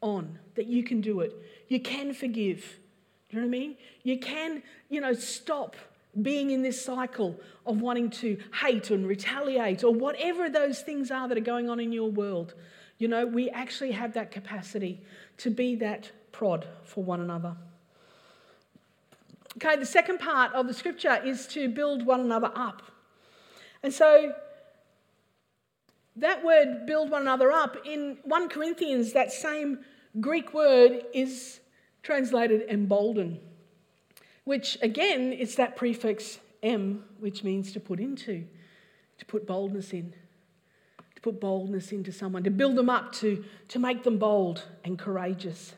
on 0.01 0.41
that 0.57 0.67
you 0.67 0.83
can 0.83 1.01
do 1.01 1.21
it. 1.21 1.33
You 1.69 1.79
can 1.79 2.13
forgive. 2.13 2.59
Do 3.31 3.37
you 3.37 3.41
know 3.41 3.47
what 3.47 3.57
I 3.57 3.59
mean? 3.59 3.77
You 4.03 4.19
can, 4.19 4.63
you 4.91 5.01
know, 5.01 5.13
stop 5.13 5.77
being 6.21 6.51
in 6.51 6.63
this 6.63 6.85
cycle 6.85 7.39
of 7.65 7.81
wanting 7.81 8.11
to 8.11 8.39
hate 8.61 8.91
and 8.91 9.07
retaliate 9.07 9.85
or 9.85 9.95
whatever 9.95 10.51
those 10.51 10.81
things 10.81 11.13
are 11.13 11.29
that 11.29 11.39
are 11.39 11.43
going 11.43 11.71
on 11.71 11.79
in 11.79 11.93
your 11.93 12.11
world. 12.11 12.55
You 12.99 13.07
know, 13.07 13.25
we 13.25 13.51
actually 13.51 13.93
have 13.93 14.15
that 14.15 14.33
capacity 14.33 15.01
to 15.39 15.51
be 15.51 15.77
that 15.77 16.11
prod 16.33 16.67
for 16.83 17.05
one 17.05 17.21
another. 17.21 17.57
Okay, 19.57 19.77
the 19.77 19.87
second 19.87 20.19
part 20.19 20.53
of 20.53 20.67
the 20.67 20.75
scripture 20.75 21.21
is 21.25 21.47
to 21.49 21.69
build 21.69 22.05
one 22.05 22.21
another 22.21 22.51
up. 22.57 22.83
And 23.83 23.93
so 23.93 24.33
that 26.17 26.45
word 26.45 26.87
build 26.87 27.11
one 27.11 27.23
another 27.23 27.53
up 27.53 27.77
in 27.85 28.19
1 28.25 28.49
Corinthians, 28.49 29.13
that 29.13 29.33
same 29.33 29.81
Greek 30.21 30.55
word 30.55 31.05
is 31.13 31.61
translated 32.03 32.65
embolden, 32.69 33.41
which 34.45 34.79
again 34.83 35.33
is 35.33 35.57
that 35.57 35.77
prefix 35.77 36.39
em, 36.63 37.05
which 37.19 37.45
means 37.45 37.73
to 37.73 37.81
put 37.81 38.01
into, 38.01 38.45
to 39.19 39.25
put 39.27 39.47
boldness 39.47 39.93
in, 39.93 40.15
to 41.15 41.21
put 41.21 41.41
boldness 41.41 41.93
into 41.93 42.13
someone, 42.13 42.43
to 42.43 42.51
build 42.51 42.77
them 42.77 42.91
up, 42.91 43.13
to, 43.13 43.45
to 43.69 43.79
make 43.79 44.03
them 44.03 44.19
bold 44.19 44.65
and 44.85 44.99
courageous. 44.99 45.75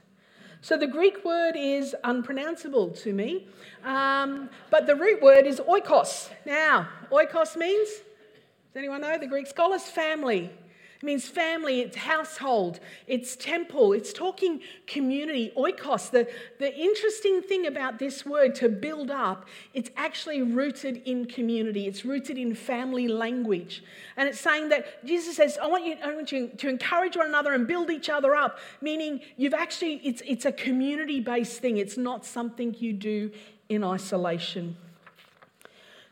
So 0.66 0.76
the 0.76 0.88
Greek 0.88 1.24
word 1.24 1.54
is 1.54 1.94
unpronounceable 2.02 2.88
to 2.88 3.12
me, 3.12 3.46
um, 3.84 4.50
but 4.68 4.88
the 4.88 4.96
root 4.96 5.22
word 5.22 5.46
is 5.46 5.60
oikos. 5.60 6.28
Now, 6.44 6.88
oikos 7.12 7.56
means, 7.56 7.88
does 7.88 8.74
anyone 8.74 9.02
know? 9.02 9.16
The 9.16 9.28
Greek 9.28 9.46
scholars, 9.46 9.84
family. 9.84 10.50
It 10.96 11.02
means 11.02 11.28
family, 11.28 11.80
it's 11.80 11.96
household, 11.96 12.80
it's 13.06 13.36
temple, 13.36 13.92
it's 13.92 14.14
talking 14.14 14.62
community, 14.86 15.52
oikos. 15.54 16.10
The, 16.10 16.26
the 16.58 16.74
interesting 16.74 17.42
thing 17.42 17.66
about 17.66 17.98
this 17.98 18.24
word, 18.24 18.54
to 18.56 18.70
build 18.70 19.10
up, 19.10 19.46
it's 19.74 19.90
actually 19.96 20.40
rooted 20.40 21.02
in 21.04 21.26
community, 21.26 21.86
it's 21.86 22.06
rooted 22.06 22.38
in 22.38 22.54
family 22.54 23.08
language. 23.08 23.84
And 24.16 24.26
it's 24.26 24.40
saying 24.40 24.70
that 24.70 25.04
Jesus 25.04 25.36
says, 25.36 25.58
I 25.62 25.66
want 25.66 25.84
you, 25.84 25.96
I 26.02 26.14
want 26.14 26.32
you 26.32 26.48
to 26.48 26.68
encourage 26.68 27.14
one 27.14 27.26
another 27.26 27.52
and 27.52 27.66
build 27.66 27.90
each 27.90 28.08
other 28.08 28.34
up, 28.34 28.58
meaning 28.80 29.20
you've 29.36 29.54
actually, 29.54 29.96
it's, 29.96 30.22
it's 30.24 30.46
a 30.46 30.52
community 30.52 31.20
based 31.20 31.60
thing, 31.60 31.76
it's 31.76 31.98
not 31.98 32.24
something 32.24 32.74
you 32.78 32.94
do 32.94 33.30
in 33.68 33.84
isolation. 33.84 34.78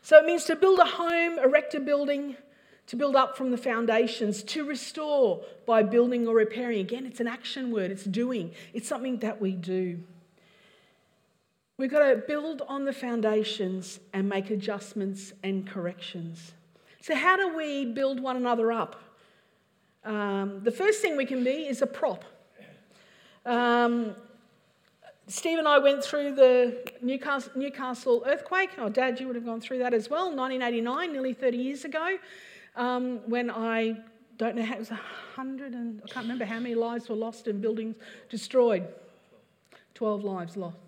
So 0.03 0.19
it 0.19 0.25
means 0.25 0.43
to 0.43 0.55
build 0.55 0.77
a 0.77 0.85
home, 0.85 1.39
erect 1.39 1.73
a 1.73 1.79
building, 1.79 2.35
to 2.87 2.95
build 2.95 3.15
up 3.15 3.35
from 3.35 3.51
the 3.51 3.57
foundations, 3.57 4.43
to 4.43 4.63
restore 4.65 5.41
by 5.65 5.81
building 5.81 6.27
or 6.27 6.35
repairing. 6.35 6.79
Again, 6.79 7.05
it's 7.05 7.19
an 7.19 7.27
action 7.27 7.71
word, 7.71 7.91
it's 7.91 8.03
doing, 8.03 8.51
it's 8.73 8.87
something 8.87 9.17
that 9.19 9.41
we 9.41 9.53
do. 9.53 9.99
We've 11.77 11.91
got 11.91 12.07
to 12.07 12.15
build 12.15 12.61
on 12.67 12.85
the 12.85 12.93
foundations 12.93 13.99
and 14.13 14.29
make 14.29 14.49
adjustments 14.49 15.33
and 15.43 15.67
corrections. 15.67 16.53
So, 17.01 17.15
how 17.15 17.35
do 17.35 17.55
we 17.55 17.85
build 17.85 18.19
one 18.19 18.37
another 18.37 18.71
up? 18.71 19.01
Um, 20.05 20.61
the 20.63 20.71
first 20.71 21.01
thing 21.01 21.17
we 21.17 21.25
can 21.25 21.43
be 21.43 21.67
is 21.67 21.81
a 21.81 21.87
prop. 21.87 22.23
Um, 23.45 24.15
Steve 25.27 25.57
and 25.57 25.67
I 25.67 25.79
went 25.79 26.03
through 26.03 26.35
the 26.35 26.91
Newcastle, 27.01 27.51
Newcastle 27.55 28.23
earthquake. 28.25 28.69
Oh, 28.77 28.89
Dad, 28.89 29.19
you 29.19 29.27
would 29.27 29.35
have 29.35 29.45
gone 29.45 29.59
through 29.59 29.79
that 29.79 29.93
as 29.93 30.09
well, 30.09 30.25
1989, 30.25 31.11
nearly 31.11 31.33
30 31.33 31.57
years 31.57 31.83
ago 31.83 32.17
um, 32.75 33.19
when 33.29 33.49
I 33.49 33.97
don't 34.37 34.55
know 34.55 34.63
how 34.63 34.75
it 34.75 34.79
was 34.79 34.91
a 34.91 34.95
hundred 34.95 35.73
and 35.73 36.01
I 36.03 36.07
can't 36.07 36.25
remember 36.25 36.45
how 36.45 36.59
many 36.59 36.75
lives 36.75 37.09
were 37.09 37.15
lost 37.15 37.47
and 37.47 37.61
buildings 37.61 37.95
destroyed. 38.29 38.87
Twelve 39.93 40.23
lives 40.23 40.57
lost. 40.57 40.84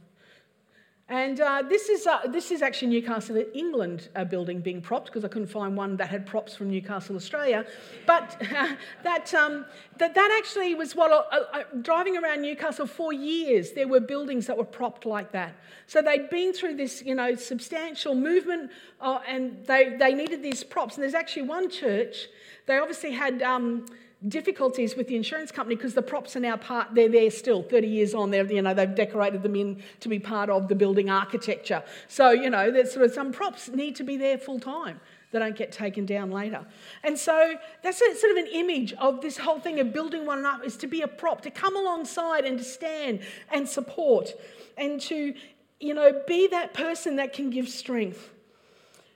And 1.09 1.39
uh, 1.39 1.63
this, 1.69 1.87
is, 1.87 2.05
uh, 2.05 2.27
this 2.27 2.51
is 2.51 2.61
actually 2.61 2.89
Newcastle, 2.89 3.41
England 3.53 4.09
uh, 4.13 4.25
building 4.25 4.59
being 4.59 4.81
propped 4.81 5.05
because 5.05 5.23
I 5.23 5.29
couldn't 5.29 5.47
find 5.47 5.77
one 5.77 5.95
that 5.97 6.09
had 6.09 6.25
props 6.25 6.53
from 6.53 6.69
Newcastle, 6.69 7.15
Australia. 7.15 7.65
But 8.05 8.35
that, 9.03 9.33
um, 9.33 9.65
that, 9.99 10.13
that 10.15 10.37
actually 10.37 10.75
was 10.75 10.97
what, 10.97 11.11
uh, 11.11 11.43
uh, 11.53 11.63
driving 11.81 12.17
around 12.17 12.41
Newcastle 12.41 12.85
for 12.85 13.13
years, 13.13 13.71
there 13.71 13.87
were 13.87 14.01
buildings 14.01 14.47
that 14.47 14.57
were 14.57 14.65
propped 14.65 15.05
like 15.05 15.31
that. 15.31 15.55
So 15.85 16.01
they'd 16.01 16.29
been 16.29 16.51
through 16.51 16.75
this, 16.75 17.01
you 17.01 17.15
know, 17.15 17.35
substantial 17.35 18.13
movement 18.13 18.71
uh, 18.99 19.19
and 19.25 19.65
they, 19.65 19.95
they 19.97 20.13
needed 20.13 20.43
these 20.43 20.61
props. 20.61 20.95
And 20.95 21.03
there's 21.03 21.13
actually 21.13 21.43
one 21.43 21.69
church, 21.69 22.27
they 22.65 22.77
obviously 22.77 23.11
had. 23.11 23.41
Um, 23.41 23.85
difficulties 24.27 24.95
with 24.95 25.07
the 25.07 25.15
insurance 25.15 25.51
company 25.51 25.75
because 25.75 25.93
the 25.93 26.01
props 26.01 26.35
are 26.35 26.39
now 26.39 26.57
part 26.57 26.87
they're 26.95 27.07
there 27.07 27.29
still 27.29 27.61
30 27.61 27.87
years 27.87 28.15
on 28.15 28.31
there 28.31 28.51
you 28.51 28.61
know 28.63 28.73
they've 28.73 28.95
decorated 28.95 29.43
them 29.43 29.55
in 29.55 29.81
to 29.99 30.09
be 30.09 30.17
part 30.17 30.49
of 30.49 30.67
the 30.67 30.75
building 30.75 31.09
architecture. 31.09 31.83
So 32.07 32.31
you 32.31 32.49
know 32.49 32.71
there's 32.71 32.91
sort 32.91 33.05
of 33.05 33.11
some 33.11 33.31
props 33.31 33.69
need 33.69 33.95
to 33.97 34.03
be 34.03 34.17
there 34.17 34.37
full 34.37 34.59
time 34.59 34.99
they 35.31 35.39
don't 35.39 35.57
get 35.57 35.71
taken 35.71 36.05
down 36.05 36.31
later. 36.31 36.65
And 37.03 37.17
so 37.17 37.55
that's 37.83 38.01
a, 38.01 38.15
sort 38.15 38.31
of 38.31 38.37
an 38.37 38.47
image 38.53 38.93
of 38.93 39.21
this 39.21 39.37
whole 39.37 39.59
thing 39.59 39.79
of 39.79 39.91
building 39.91 40.25
one 40.25 40.45
up 40.45 40.63
is 40.63 40.77
to 40.77 40.87
be 40.87 41.01
a 41.01 41.07
prop 41.07 41.41
to 41.41 41.51
come 41.51 41.75
alongside 41.75 42.45
and 42.45 42.57
to 42.57 42.63
stand 42.63 43.19
and 43.51 43.67
support 43.67 44.31
and 44.77 45.01
to 45.01 45.33
you 45.79 45.93
know 45.93 46.21
be 46.27 46.47
that 46.47 46.73
person 46.73 47.17
that 47.17 47.33
can 47.33 47.49
give 47.49 47.69
strength. 47.69 48.31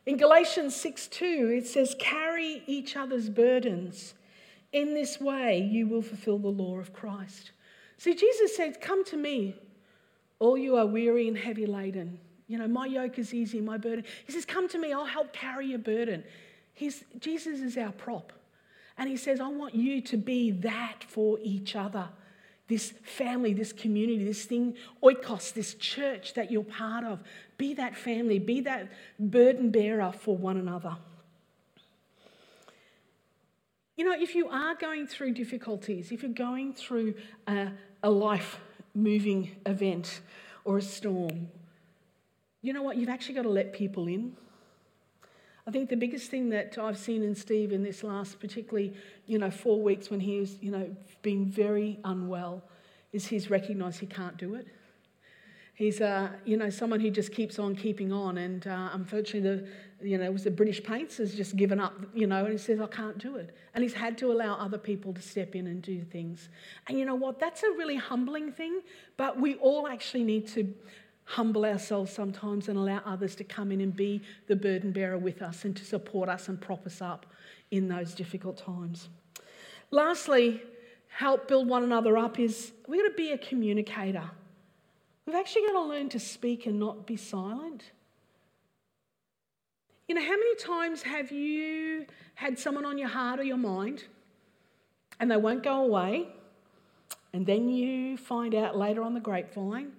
In 0.06 0.18
galatians 0.18 0.76
6 0.76 1.08
2 1.08 1.54
it 1.58 1.68
says 1.68 1.96
carry 1.98 2.64
each 2.68 2.96
other's 2.96 3.30
burdens 3.30 4.14
in 4.74 4.94
this 4.94 5.20
way, 5.20 5.60
you 5.60 5.88
will 5.88 6.02
fulfill 6.02 6.38
the 6.38 6.48
law 6.48 6.78
of 6.80 6.94
Christ. 6.94 7.52
See, 7.98 8.16
Jesus 8.16 8.56
said, 8.56 8.82
Come 8.82 9.04
to 9.06 9.18
me, 9.18 9.56
all 10.40 10.58
you 10.58 10.78
are 10.78 10.86
weary 10.86 11.28
and 11.28 11.38
heavy 11.38 11.66
laden. 11.66 12.20
You 12.48 12.58
know, 12.58 12.68
my 12.68 12.86
yoke 12.86 13.20
is 13.20 13.34
easy, 13.34 13.62
my 13.62 13.78
burden. 13.78 14.04
He 14.26 14.32
says, 14.32 14.46
Come 14.46 14.68
to 14.70 14.80
me, 14.80 14.92
I'll 14.94 15.06
help 15.06 15.34
carry 15.34 15.68
your 15.68 15.80
burden. 15.80 16.24
He's, 16.74 17.04
Jesus 17.20 17.60
is 17.60 17.78
our 17.78 17.92
prop. 17.92 18.34
And 18.98 19.10
he 19.10 19.18
says, 19.18 19.40
I 19.40 19.48
want 19.48 19.76
you 19.76 20.02
to 20.02 20.18
be 20.18 20.52
that 20.52 21.04
for 21.08 21.38
each 21.42 21.76
other. 21.76 22.08
This 22.68 22.94
family, 23.04 23.54
this 23.54 23.74
community, 23.74 24.24
this 24.24 24.46
thing, 24.46 24.76
oikos, 25.04 25.54
this 25.54 25.74
church 25.76 26.34
that 26.36 26.52
you're 26.52 26.64
part 26.64 27.04
of. 27.04 27.20
Be 27.58 27.74
that 27.76 27.96
family, 27.96 28.40
be 28.40 28.62
that 28.62 28.90
burden 29.20 29.72
bearer 29.72 30.12
for 30.12 30.38
one 30.38 30.58
another. 30.58 30.98
You 34.02 34.10
know, 34.10 34.20
if 34.20 34.34
you 34.34 34.50
are 34.50 34.74
going 34.74 35.06
through 35.06 35.34
difficulties, 35.36 36.12
if 36.12 36.24
you're 36.24 36.32
going 36.32 36.74
through 36.74 37.14
a, 37.46 37.72
a 38.02 38.10
life 38.10 38.60
moving 38.96 39.52
event 39.68 40.22
or 40.66 40.80
a 40.80 40.82
storm, 40.82 41.50
you 42.64 42.74
know 42.74 42.82
what? 42.82 42.98
You've 42.98 43.10
actually 43.10 43.36
got 43.36 43.44
to 43.44 43.50
let 43.50 43.74
people 43.74 44.08
in. 44.08 44.36
I 45.68 45.70
think 45.70 45.88
the 45.88 45.98
biggest 45.98 46.32
thing 46.32 46.50
that 46.50 46.80
I've 46.80 46.98
seen 46.98 47.22
in 47.22 47.36
Steve 47.36 47.72
in 47.72 47.84
this 47.84 48.04
last, 48.04 48.40
particularly, 48.40 48.92
you 49.28 49.38
know, 49.38 49.52
four 49.52 49.80
weeks 49.80 50.10
when 50.10 50.20
he 50.20 50.40
was, 50.40 50.56
you 50.64 50.72
know, 50.72 50.90
being 51.22 51.46
very 51.46 52.00
unwell, 52.04 52.64
is 53.14 53.28
he's 53.28 53.52
recognised 53.52 54.00
he 54.00 54.08
can't 54.08 54.36
do 54.36 54.56
it. 54.56 54.66
He's, 55.76 56.02
uh, 56.02 56.30
you 56.44 56.58
know, 56.58 56.72
someone 56.72 57.02
who 57.02 57.12
just 57.12 57.32
keeps 57.32 57.60
on 57.60 57.76
keeping 57.76 58.12
on, 58.12 58.40
and 58.40 58.66
uh, 58.66 58.90
unfortunately, 58.94 59.42
the 59.42 59.68
you 60.04 60.18
know, 60.18 60.32
was 60.32 60.44
the 60.44 60.52
British 60.52 60.84
Paints 60.84 61.18
has 61.18 61.34
just 61.34 61.56
given 61.56 61.80
up, 61.80 61.94
you 62.14 62.28
know, 62.28 62.44
and 62.44 62.52
he 62.52 62.58
says, 62.58 62.80
I 62.80 62.88
can't 62.88 63.18
do 63.18 63.36
it. 63.38 63.56
And 63.74 63.84
he's 63.84 63.94
had 63.94 64.18
to 64.20 64.32
allow 64.32 64.56
other 64.56 64.78
people 64.78 65.14
to 65.14 65.22
step 65.22 65.56
in 65.56 65.68
and 65.68 65.82
do 65.82 66.02
things. 66.02 66.50
And 66.88 67.00
you 67.00 67.06
know 67.06 67.16
what? 67.16 67.40
That's 67.40 67.64
a 67.64 67.72
really 67.72 67.96
humbling 67.96 68.52
thing, 68.52 68.82
but 69.18 69.40
we 69.40 69.56
all 69.56 69.88
actually 69.88 70.24
need 70.24 70.48
to 70.50 70.74
humble 71.26 71.66
ourselves 71.66 72.12
sometimes 72.12 72.68
and 72.68 72.78
allow 72.78 73.02
others 73.06 73.36
to 73.36 73.44
come 73.44 73.72
in 73.72 73.82
and 73.82 73.96
be 73.96 74.22
the 74.48 74.56
burden 74.56 74.92
bearer 74.92 75.18
with 75.18 75.42
us 75.42 75.66
and 75.66 75.76
to 75.78 75.86
support 75.86 76.28
us 76.28 76.50
and 76.50 76.60
prop 76.60 76.86
us 76.86 77.02
up 77.02 77.26
in 77.72 77.88
those 77.88 78.14
difficult 78.14 78.58
times. 78.58 79.10
Lastly, 79.92 80.62
help 81.08 81.48
build 81.48 81.68
one 81.68 81.84
another 81.84 82.18
up 82.18 82.40
is 82.40 82.72
we've 82.88 83.02
got 83.02 83.10
to 83.10 83.16
be 83.16 83.32
a 83.32 83.38
communicator. 83.38 84.30
We've 85.26 85.36
actually 85.36 85.68
got 85.68 85.74
to 85.74 85.84
learn 85.84 86.10
to 86.10 86.20
speak 86.20 86.66
and 86.66 86.80
not 86.80 87.06
be 87.06 87.16
silent. 87.16 87.84
You 90.12 90.16
know, 90.16 90.24
how 90.24 90.32
many 90.32 90.56
times 90.56 91.04
have 91.04 91.32
you 91.32 92.06
had 92.36 92.60
someone 92.60 92.84
on 92.84 92.98
your 92.98 93.08
heart 93.08 93.40
or 93.40 93.44
your 93.44 93.56
mind 93.56 94.04
and 95.22 95.32
they 95.32 95.38
won't 95.38 95.64
go 95.64 95.86
away? 95.86 96.28
And 97.32 97.46
then 97.46 97.70
you 97.70 98.18
find 98.18 98.54
out 98.54 98.78
later 98.78 99.04
on 99.04 99.14
the 99.14 99.22
grapevine 99.22 99.94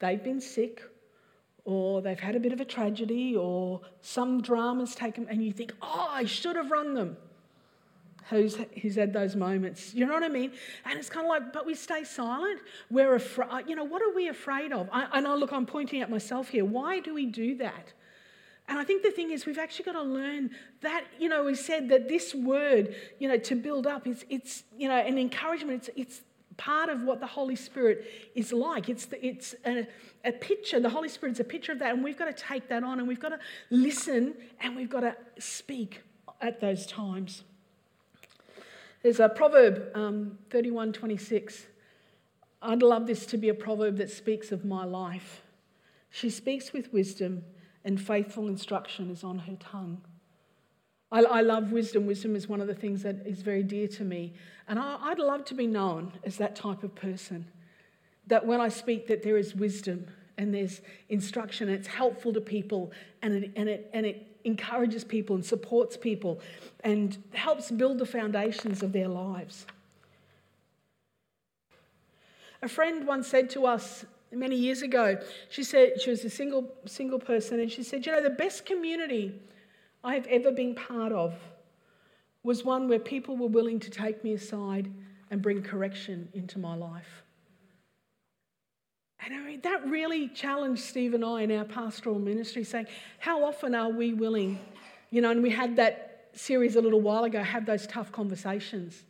they've 0.00 0.22
been 0.22 0.42
sick 0.42 0.82
or 1.64 2.02
they've 2.02 2.20
had 2.20 2.36
a 2.36 2.40
bit 2.40 2.52
of 2.52 2.60
a 2.60 2.64
tragedy 2.66 3.36
or 3.36 3.80
some 4.02 4.42
drama's 4.42 4.94
taken, 4.94 5.26
and 5.30 5.42
you 5.42 5.50
think, 5.50 5.72
oh, 5.80 6.08
I 6.10 6.26
should 6.26 6.56
have 6.56 6.70
run 6.70 6.92
them. 6.92 7.16
Who's, 8.28 8.58
who's 8.82 8.96
had 8.96 9.14
those 9.14 9.34
moments? 9.34 9.94
You 9.94 10.04
know 10.04 10.12
what 10.12 10.24
I 10.24 10.28
mean? 10.28 10.52
And 10.84 10.98
it's 10.98 11.08
kind 11.08 11.24
of 11.24 11.30
like, 11.30 11.54
but 11.54 11.64
we 11.64 11.74
stay 11.74 12.04
silent. 12.04 12.60
We're 12.90 13.14
afraid. 13.14 13.66
You 13.66 13.76
know, 13.76 13.84
what 13.84 14.02
are 14.02 14.14
we 14.14 14.28
afraid 14.28 14.74
of? 14.74 14.90
I, 14.92 15.08
and 15.14 15.26
I 15.26 15.34
look, 15.36 15.54
I'm 15.54 15.64
pointing 15.64 16.02
at 16.02 16.10
myself 16.10 16.50
here. 16.50 16.66
Why 16.66 17.00
do 17.00 17.14
we 17.14 17.24
do 17.24 17.56
that? 17.56 17.94
And 18.68 18.78
I 18.78 18.84
think 18.84 19.02
the 19.02 19.10
thing 19.10 19.30
is, 19.30 19.44
we've 19.44 19.58
actually 19.58 19.84
got 19.84 19.92
to 19.92 20.02
learn 20.02 20.50
that, 20.80 21.04
you 21.18 21.28
know, 21.28 21.44
we 21.44 21.54
said 21.54 21.88
that 21.90 22.08
this 22.08 22.34
word, 22.34 22.94
you 23.18 23.28
know, 23.28 23.36
to 23.36 23.54
build 23.54 23.86
up, 23.86 24.06
it's, 24.06 24.24
it's 24.30 24.64
you 24.76 24.88
know, 24.88 24.96
an 24.96 25.18
encouragement. 25.18 25.88
It's, 25.88 25.90
it's 25.96 26.22
part 26.56 26.88
of 26.88 27.02
what 27.02 27.20
the 27.20 27.26
Holy 27.26 27.56
Spirit 27.56 28.06
is 28.34 28.52
like. 28.52 28.88
It's, 28.88 29.06
the, 29.06 29.24
it's 29.24 29.54
a, 29.66 29.86
a 30.24 30.32
picture. 30.32 30.80
The 30.80 30.88
Holy 30.88 31.08
Spirit's 31.08 31.40
a 31.40 31.44
picture 31.44 31.72
of 31.72 31.78
that. 31.80 31.92
And 31.92 32.02
we've 32.02 32.16
got 32.16 32.34
to 32.34 32.42
take 32.42 32.68
that 32.68 32.82
on 32.82 33.00
and 33.00 33.06
we've 33.06 33.20
got 33.20 33.30
to 33.30 33.38
listen 33.70 34.34
and 34.60 34.74
we've 34.74 34.90
got 34.90 35.00
to 35.00 35.14
speak 35.38 36.02
at 36.40 36.60
those 36.60 36.86
times. 36.86 37.42
There's 39.02 39.20
a 39.20 39.28
proverb, 39.28 39.90
um, 39.94 40.38
31 40.48 40.94
26. 40.94 41.66
I'd 42.62 42.82
love 42.82 43.06
this 43.06 43.26
to 43.26 43.36
be 43.36 43.50
a 43.50 43.54
proverb 43.54 43.98
that 43.98 44.10
speaks 44.10 44.50
of 44.50 44.64
my 44.64 44.84
life. 44.84 45.42
She 46.08 46.30
speaks 46.30 46.72
with 46.72 46.90
wisdom 46.94 47.44
and 47.84 48.00
faithful 48.00 48.48
instruction 48.48 49.10
is 49.10 49.22
on 49.22 49.40
her 49.40 49.56
tongue. 49.60 50.00
I, 51.12 51.22
I, 51.22 51.40
love 51.42 51.70
wisdom. 51.70 52.06
Wisdom 52.06 52.34
is 52.34 52.48
one 52.48 52.60
of 52.60 52.66
the 52.66 52.74
things 52.74 53.02
that 53.02 53.26
is 53.26 53.42
very 53.42 53.62
dear 53.62 53.86
to 53.88 54.04
me. 54.04 54.34
And 54.66 54.78
I, 54.78 55.10
would 55.10 55.18
love 55.18 55.44
to 55.46 55.54
be 55.54 55.66
known 55.66 56.12
as 56.24 56.38
that 56.38 56.56
type 56.56 56.82
of 56.82 56.94
person. 56.94 57.46
That 58.26 58.46
when 58.46 58.60
I 58.60 58.68
speak, 58.68 59.06
that 59.08 59.22
there 59.22 59.36
is 59.36 59.54
wisdom 59.54 60.06
and 60.38 60.52
there's 60.52 60.80
instruction 61.08 61.68
and 61.68 61.78
it's 61.78 61.86
helpful 61.86 62.32
to 62.32 62.40
people 62.40 62.90
and 63.22 63.44
it, 63.44 63.52
and 63.54 63.68
it, 63.68 63.90
and 63.92 64.06
it 64.06 64.26
encourages 64.44 65.04
people 65.04 65.36
and 65.36 65.44
supports 65.44 65.96
people 65.96 66.40
and 66.82 67.16
helps 67.32 67.70
build 67.70 67.98
the 67.98 68.06
foundations 68.06 68.82
of 68.82 68.92
their 68.92 69.08
lives. 69.08 69.66
A 72.62 72.68
friend 72.68 73.06
once 73.06 73.28
said 73.28 73.50
to 73.50 73.66
us, 73.66 74.06
many 74.36 74.56
years 74.56 74.82
ago. 74.82 75.18
She 75.48 75.62
said 75.64 76.00
she 76.00 76.10
was 76.10 76.24
a 76.24 76.30
single, 76.30 76.72
single 76.86 77.18
person, 77.18 77.60
and 77.60 77.70
she 77.70 77.82
said, 77.82 78.04
You 78.04 78.12
know, 78.12 78.22
the 78.22 78.30
best 78.30 78.66
community 78.66 79.40
I 80.02 80.14
have 80.14 80.26
ever 80.26 80.50
been 80.50 80.74
part 80.74 81.12
of 81.12 81.34
was 82.42 82.64
one 82.64 82.88
where 82.88 82.98
people 82.98 83.36
were 83.36 83.48
willing 83.48 83.80
to 83.80 83.90
take 83.90 84.22
me 84.22 84.34
aside 84.34 84.90
and 85.30 85.40
bring 85.40 85.62
correction 85.62 86.28
into 86.34 86.58
my 86.58 86.74
life. 86.76 87.22
And 89.24 89.34
I 89.34 89.38
mean, 89.38 89.60
that 89.62 89.86
really 89.86 90.28
challenged 90.28 90.82
Steve 90.82 91.14
and 91.14 91.24
I 91.24 91.42
in 91.42 91.50
our 91.50 91.64
pastoral 91.64 92.18
ministry, 92.18 92.62
saying, 92.62 92.86
How 93.18 93.44
often 93.44 93.74
are 93.74 93.88
we 93.88 94.12
willing? 94.12 94.58
You 95.10 95.22
know, 95.22 95.30
and 95.30 95.42
we 95.42 95.50
had 95.50 95.76
that 95.76 96.28
series 96.34 96.76
a 96.76 96.80
little 96.80 97.00
while 97.00 97.24
ago, 97.24 97.42
have 97.42 97.64
those 97.64 97.86
tough 97.86 98.12
conversations. 98.12 99.04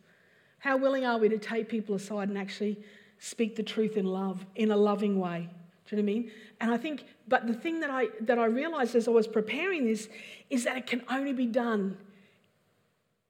How 0.59 0.77
willing 0.77 1.05
are 1.05 1.17
we 1.17 1.29
to 1.29 1.37
take 1.37 1.67
people 1.67 1.95
aside 1.95 2.29
and 2.29 2.37
actually 2.37 2.77
speak 3.19 3.55
the 3.55 3.63
truth 3.63 3.97
in 3.97 4.05
love, 4.05 4.45
in 4.55 4.71
a 4.71 4.77
loving 4.77 5.19
way. 5.19 5.49
Do 5.87 5.95
you 5.95 6.01
know 6.01 6.05
what 6.05 6.11
I 6.11 6.15
mean? 6.15 6.31
And 6.61 6.71
I 6.71 6.77
think, 6.77 7.05
but 7.27 7.47
the 7.47 7.53
thing 7.53 7.79
that 7.81 7.89
I 7.89 8.07
that 8.21 8.39
I 8.39 8.45
realized 8.45 8.95
as 8.95 9.07
I 9.07 9.11
was 9.11 9.27
preparing 9.27 9.85
this 9.85 10.09
is 10.49 10.63
that 10.63 10.77
it 10.77 10.87
can 10.87 11.03
only 11.09 11.33
be 11.33 11.45
done 11.45 11.97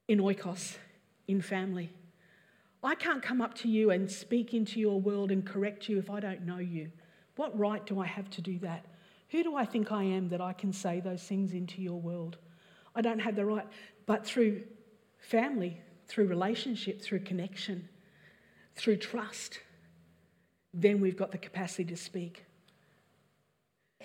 in 0.08 0.20
oikos, 0.20 0.76
in 1.28 1.40
family. 1.42 1.90
I 2.82 2.94
can't 2.94 3.22
come 3.22 3.40
up 3.40 3.54
to 3.54 3.68
you 3.68 3.90
and 3.90 4.10
speak 4.10 4.54
into 4.54 4.78
your 4.78 5.00
world 5.00 5.30
and 5.30 5.44
correct 5.44 5.88
you 5.88 5.98
if 5.98 6.08
I 6.08 6.20
don't 6.20 6.46
know 6.46 6.58
you. 6.58 6.90
What 7.34 7.58
right 7.58 7.84
do 7.84 8.00
I 8.00 8.06
have 8.06 8.30
to 8.30 8.42
do 8.42 8.58
that? 8.60 8.84
Who 9.30 9.42
do 9.42 9.56
I 9.56 9.64
think 9.64 9.90
I 9.90 10.04
am 10.04 10.28
that 10.28 10.40
I 10.40 10.52
can 10.52 10.72
say 10.72 11.00
those 11.00 11.22
things 11.22 11.52
into 11.52 11.82
your 11.82 12.00
world? 12.00 12.36
I 12.94 13.00
don't 13.00 13.18
have 13.18 13.34
the 13.34 13.44
right, 13.44 13.66
but 14.06 14.24
through 14.24 14.62
family, 15.18 15.80
through 16.06 16.26
relationship, 16.26 17.02
through 17.02 17.20
connection, 17.20 17.88
through 18.76 18.98
trust 18.98 19.60
then 20.76 21.00
we've 21.00 21.16
got 21.16 21.32
the 21.32 21.38
capacity 21.38 21.84
to 21.84 21.96
speak. 21.96 22.44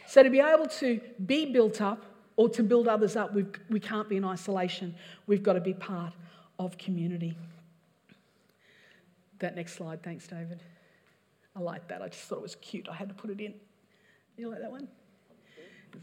So, 0.07 0.23
to 0.23 0.29
be 0.29 0.39
able 0.39 0.67
to 0.67 0.99
be 1.25 1.51
built 1.51 1.81
up 1.81 2.05
or 2.38 2.49
to 2.49 2.63
build 2.63 2.88
others 2.88 3.15
up, 3.15 3.34
we've, 3.34 3.51
we 3.69 3.79
can't 3.79 4.10
be 4.10 4.17
in 4.17 4.25
isolation. 4.25 4.95
We've 5.27 5.43
got 5.43 5.53
to 5.53 5.62
be 5.62 5.73
part 5.73 6.13
of 6.57 6.77
community. 6.77 7.38
That 9.39 9.55
next 9.55 9.73
slide, 9.73 10.01
thanks, 10.01 10.27
David. 10.27 10.62
I 11.55 11.60
like 11.60 11.88
that. 11.89 12.01
I 12.01 12.07
just 12.07 12.23
thought 12.23 12.38
it 12.38 12.41
was 12.41 12.55
cute. 12.55 12.88
I 12.89 12.95
had 12.95 13.10
to 13.10 13.15
put 13.15 13.29
it 13.29 13.39
in. 13.41 13.53
You 14.38 14.49
like 14.49 14.62
that 14.62 14.71
one? 14.71 14.88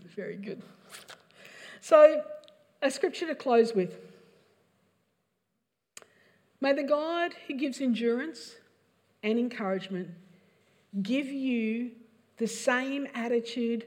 Is 0.04 0.12
very 0.12 0.37
good. 0.37 0.62
So, 1.81 2.22
a 2.83 2.90
scripture 2.90 3.26
to 3.26 3.35
close 3.35 3.74
with. 3.74 3.96
May 6.61 6.74
the 6.74 6.83
God 6.83 7.35
who 7.46 7.54
gives 7.54 7.81
endurance 7.81 8.57
and 9.22 9.38
encouragement 9.38 10.11
give 11.03 11.27
you 11.27 11.90
the 12.37 12.46
same 12.46 13.07
attitude 13.14 13.87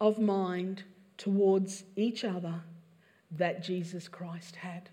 of 0.00 0.18
mind 0.18 0.82
towards 1.16 1.84
each 1.96 2.24
other 2.24 2.62
that 3.30 3.62
Jesus 3.62 4.08
Christ 4.08 4.56
had. 4.56 4.90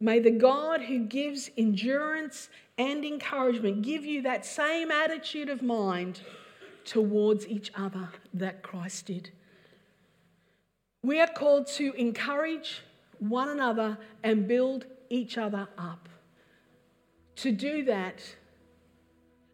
May 0.00 0.18
the 0.18 0.30
God 0.30 0.82
who 0.82 1.00
gives 1.00 1.50
endurance 1.56 2.48
and 2.78 3.04
encouragement 3.04 3.82
give 3.82 4.04
you 4.04 4.22
that 4.22 4.44
same 4.44 4.90
attitude 4.90 5.48
of 5.48 5.62
mind 5.62 6.20
towards 6.84 7.46
each 7.46 7.70
other 7.76 8.08
that 8.34 8.62
Christ 8.62 9.06
did. 9.06 9.30
We 11.02 11.20
are 11.20 11.28
called 11.28 11.66
to 11.78 11.92
encourage 11.92 12.82
one 13.18 13.48
another 13.48 13.98
and 14.22 14.48
build 14.48 14.86
each 15.08 15.38
other 15.38 15.68
up. 15.78 16.08
To 17.36 17.52
do 17.52 17.84
that, 17.84 18.22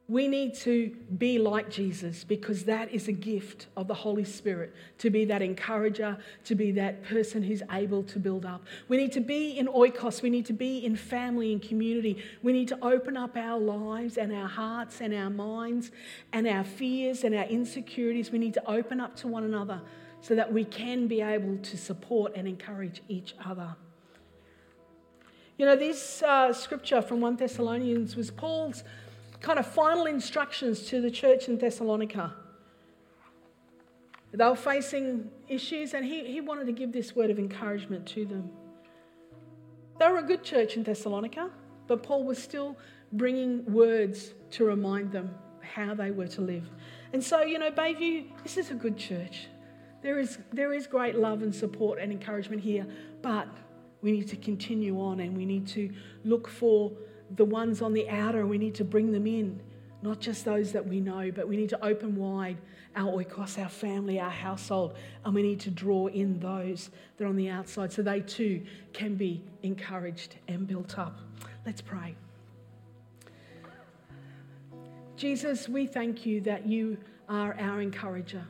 we 0.09 0.27
need 0.27 0.55
to 0.55 0.97
be 1.19 1.39
like 1.39 1.69
Jesus 1.69 2.25
because 2.25 2.65
that 2.65 2.91
is 2.91 3.09
a 3.09 3.13
gift 3.13 3.67
of 3.77 3.89
the 3.89 3.95
Holy 3.95 4.25
Spirit 4.25 4.75
to 4.97 5.11
be 5.11 5.27
that 5.27 5.43
encourager, 5.43 6.17
to 6.45 6.55
be 6.55 6.73
that 6.73 7.05
person 7.05 7.43
who's 7.43 7.63
able 7.71 8.03
to 8.05 8.19
build 8.19 8.47
up. 8.47 8.65
We 8.89 8.97
need 8.97 9.13
to 9.13 9.21
be 9.21 9.59
in 9.59 9.67
oikos, 9.67 10.23
we 10.23 10.31
need 10.31 10.47
to 10.47 10.55
be 10.55 10.79
in 10.79 10.97
family 10.97 11.53
and 11.53 11.61
community. 11.61 12.23
We 12.43 12.55
need 12.55 12.69
to 12.69 12.79
open 12.83 13.19
up 13.19 13.37
our 13.37 13.59
lives 13.59 14.17
and 14.17 14.33
our 14.33 14.49
hearts 14.49 15.03
and 15.03 15.13
our 15.13 15.29
minds 15.29 15.91
and 16.33 16.49
our 16.49 16.65
fears 16.65 17.23
and 17.23 17.35
our 17.35 17.45
insecurities. 17.45 18.31
We 18.31 18.39
need 18.39 18.55
to 18.55 18.67
open 18.67 19.01
up 19.01 19.15
to 19.17 19.29
one 19.29 19.45
another 19.45 19.83
so 20.23 20.35
that 20.35 20.51
we 20.51 20.65
can 20.65 21.07
be 21.07 21.21
able 21.21 21.59
to 21.59 21.77
support 21.77 22.33
and 22.35 22.49
encourage 22.49 23.03
each 23.09 23.35
other. 23.45 23.77
You 25.59 25.67
know, 25.67 25.77
this 25.77 26.23
uh, 26.23 26.55
scripture 26.55 27.03
from 27.03 27.21
1 27.21 27.37
Thessalonians 27.37 28.17
was 28.17 28.31
Paul's 28.31 28.85
kind 29.41 29.59
of 29.59 29.67
final 29.67 30.07
instructions 30.07 30.83
to 30.89 31.01
the 31.01 31.11
church 31.11 31.49
in 31.49 31.59
Thessalonica. 31.59 32.35
They 34.33 34.45
were 34.45 34.57
facing 34.57 35.31
issues, 35.49 35.95
and 35.95 36.05
he, 36.05 36.27
he 36.27 36.41
wanted 36.41 36.67
to 36.67 36.73
give 36.73 36.93
this 36.93 37.17
word 37.17 37.31
of 37.31 37.39
encouragement 37.39 38.07
to 38.09 38.27
them. 38.27 38.51
They 39.99 40.09
were 40.09 40.19
a 40.19 40.23
good 40.23 40.45
church 40.45 40.77
in 40.77 40.83
Thessalonica, 40.83 41.51
but 41.87 42.03
Paul 42.03 42.25
was 42.25 42.39
still 42.39 42.77
bringing 43.13 43.65
words 43.73 44.35
to 44.51 44.65
remind 44.65 45.13
them 45.13 45.35
how 45.61 45.95
they 45.95 46.11
were 46.11 46.29
to 46.29 46.41
live. 46.41 46.69
And 47.13 47.23
so, 47.23 47.43
you 47.43 47.59
know, 47.59 47.71
Bayview, 47.71 48.27
this 48.43 48.57
is 48.59 48.71
a 48.71 48.75
good 48.75 48.97
church. 48.97 49.47
There 50.03 50.19
is, 50.19 50.39
there 50.53 50.73
is 50.73 50.87
great 50.87 51.17
love 51.17 51.43
and 51.43 51.55
support 51.55 51.99
and 51.99 52.13
encouragement 52.13 52.63
here, 52.63 52.87
but 53.23 53.49
we 54.03 54.13
need 54.13 54.29
to 54.29 54.37
continue 54.37 55.01
on 55.01 55.21
and 55.21 55.37
we 55.37 55.45
need 55.45 55.67
to 55.69 55.91
look 56.25 56.47
for 56.47 56.93
the 57.37 57.45
ones 57.45 57.83
on 57.83 57.93
the 57.93 58.09
outer, 58.09 58.47
we 58.47 58.59
need 58.59 58.75
to 58.77 58.85
bring 58.85 59.13
them 59.13 59.27
in, 59.27 59.61
not 60.03 60.21
just 60.21 60.45
those 60.45 60.73
that 60.73 60.87
we 60.87 61.01
know, 61.01 61.31
but 61.31 61.49
we 61.49 61.57
need 61.57 61.69
to 61.71 61.85
open 61.85 62.17
wide 62.17 62.57
our 62.97 63.13
oikos, 63.13 63.63
our 63.63 63.69
family, 63.69 64.19
our 64.19 64.31
household, 64.31 64.97
and 65.25 65.35
we 65.35 65.43
need 65.43 65.61
to 65.61 65.71
draw 65.71 66.07
in 66.09 66.41
those 66.41 66.91
that 67.17 67.25
are 67.25 67.29
on 67.29 67.37
the 67.37 67.49
outside 67.49 67.93
so 67.93 68.03
they 68.03 68.21
too 68.21 68.65
can 68.93 69.15
be 69.15 69.43
encouraged 69.63 70.37
and 70.49 70.67
built 70.67 70.99
up. 70.99 71.19
Let's 71.65 71.81
pray. 71.81 72.17
Jesus, 75.17 75.69
we 75.69 75.87
thank 75.87 76.25
you 76.25 76.41
that 76.43 76.67
you 76.67 76.97
are 77.29 77.57
our 77.59 77.81
encourager 77.81 78.45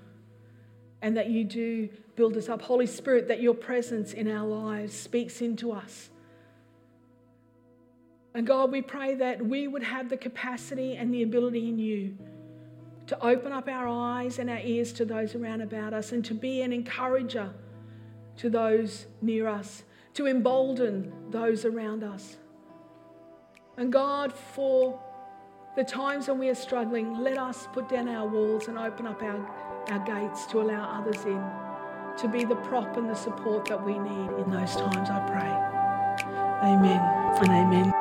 and 1.02 1.16
that 1.16 1.30
you 1.30 1.44
do 1.44 1.88
build 2.16 2.36
us 2.36 2.48
up. 2.48 2.60
Holy 2.60 2.86
Spirit, 2.86 3.28
that 3.28 3.40
your 3.40 3.54
presence 3.54 4.12
in 4.12 4.30
our 4.30 4.46
lives 4.46 4.94
speaks 4.94 5.40
into 5.40 5.72
us 5.72 6.10
and 8.34 8.46
God, 8.46 8.70
we 8.70 8.82
pray 8.82 9.14
that 9.14 9.44
we 9.44 9.68
would 9.68 9.82
have 9.82 10.08
the 10.08 10.16
capacity 10.16 10.96
and 10.96 11.12
the 11.12 11.22
ability 11.22 11.68
in 11.68 11.78
you 11.78 12.16
to 13.06 13.26
open 13.26 13.52
up 13.52 13.68
our 13.68 13.88
eyes 13.88 14.38
and 14.38 14.50
our 14.50 14.58
ears 14.58 14.92
to 14.92 15.04
those 15.04 15.34
around 15.34 15.62
about 15.62 15.94
us 15.94 16.12
and 16.12 16.24
to 16.26 16.34
be 16.34 16.60
an 16.60 16.72
encourager 16.72 17.50
to 18.36 18.50
those 18.50 19.06
near 19.22 19.48
us, 19.48 19.82
to 20.14 20.26
embolden 20.26 21.12
those 21.30 21.64
around 21.64 22.04
us. 22.04 22.36
And 23.76 23.92
God, 23.92 24.32
for 24.32 25.00
the 25.76 25.84
times 25.84 26.28
when 26.28 26.38
we 26.38 26.48
are 26.48 26.54
struggling, 26.54 27.20
let 27.20 27.38
us 27.38 27.66
put 27.72 27.88
down 27.88 28.08
our 28.08 28.26
walls 28.28 28.68
and 28.68 28.78
open 28.78 29.06
up 29.06 29.22
our, 29.22 29.46
our 29.88 30.04
gates 30.04 30.46
to 30.46 30.60
allow 30.60 31.00
others 31.00 31.24
in, 31.24 31.42
to 32.18 32.28
be 32.28 32.44
the 32.44 32.56
prop 32.56 32.96
and 32.96 33.08
the 33.08 33.14
support 33.14 33.64
that 33.66 33.84
we 33.84 33.98
need 33.98 34.30
in 34.38 34.50
those 34.50 34.76
times, 34.76 35.08
I 35.08 35.20
pray. 35.26 36.68
Amen 36.68 37.00
and 37.40 37.48
amen. 37.48 37.97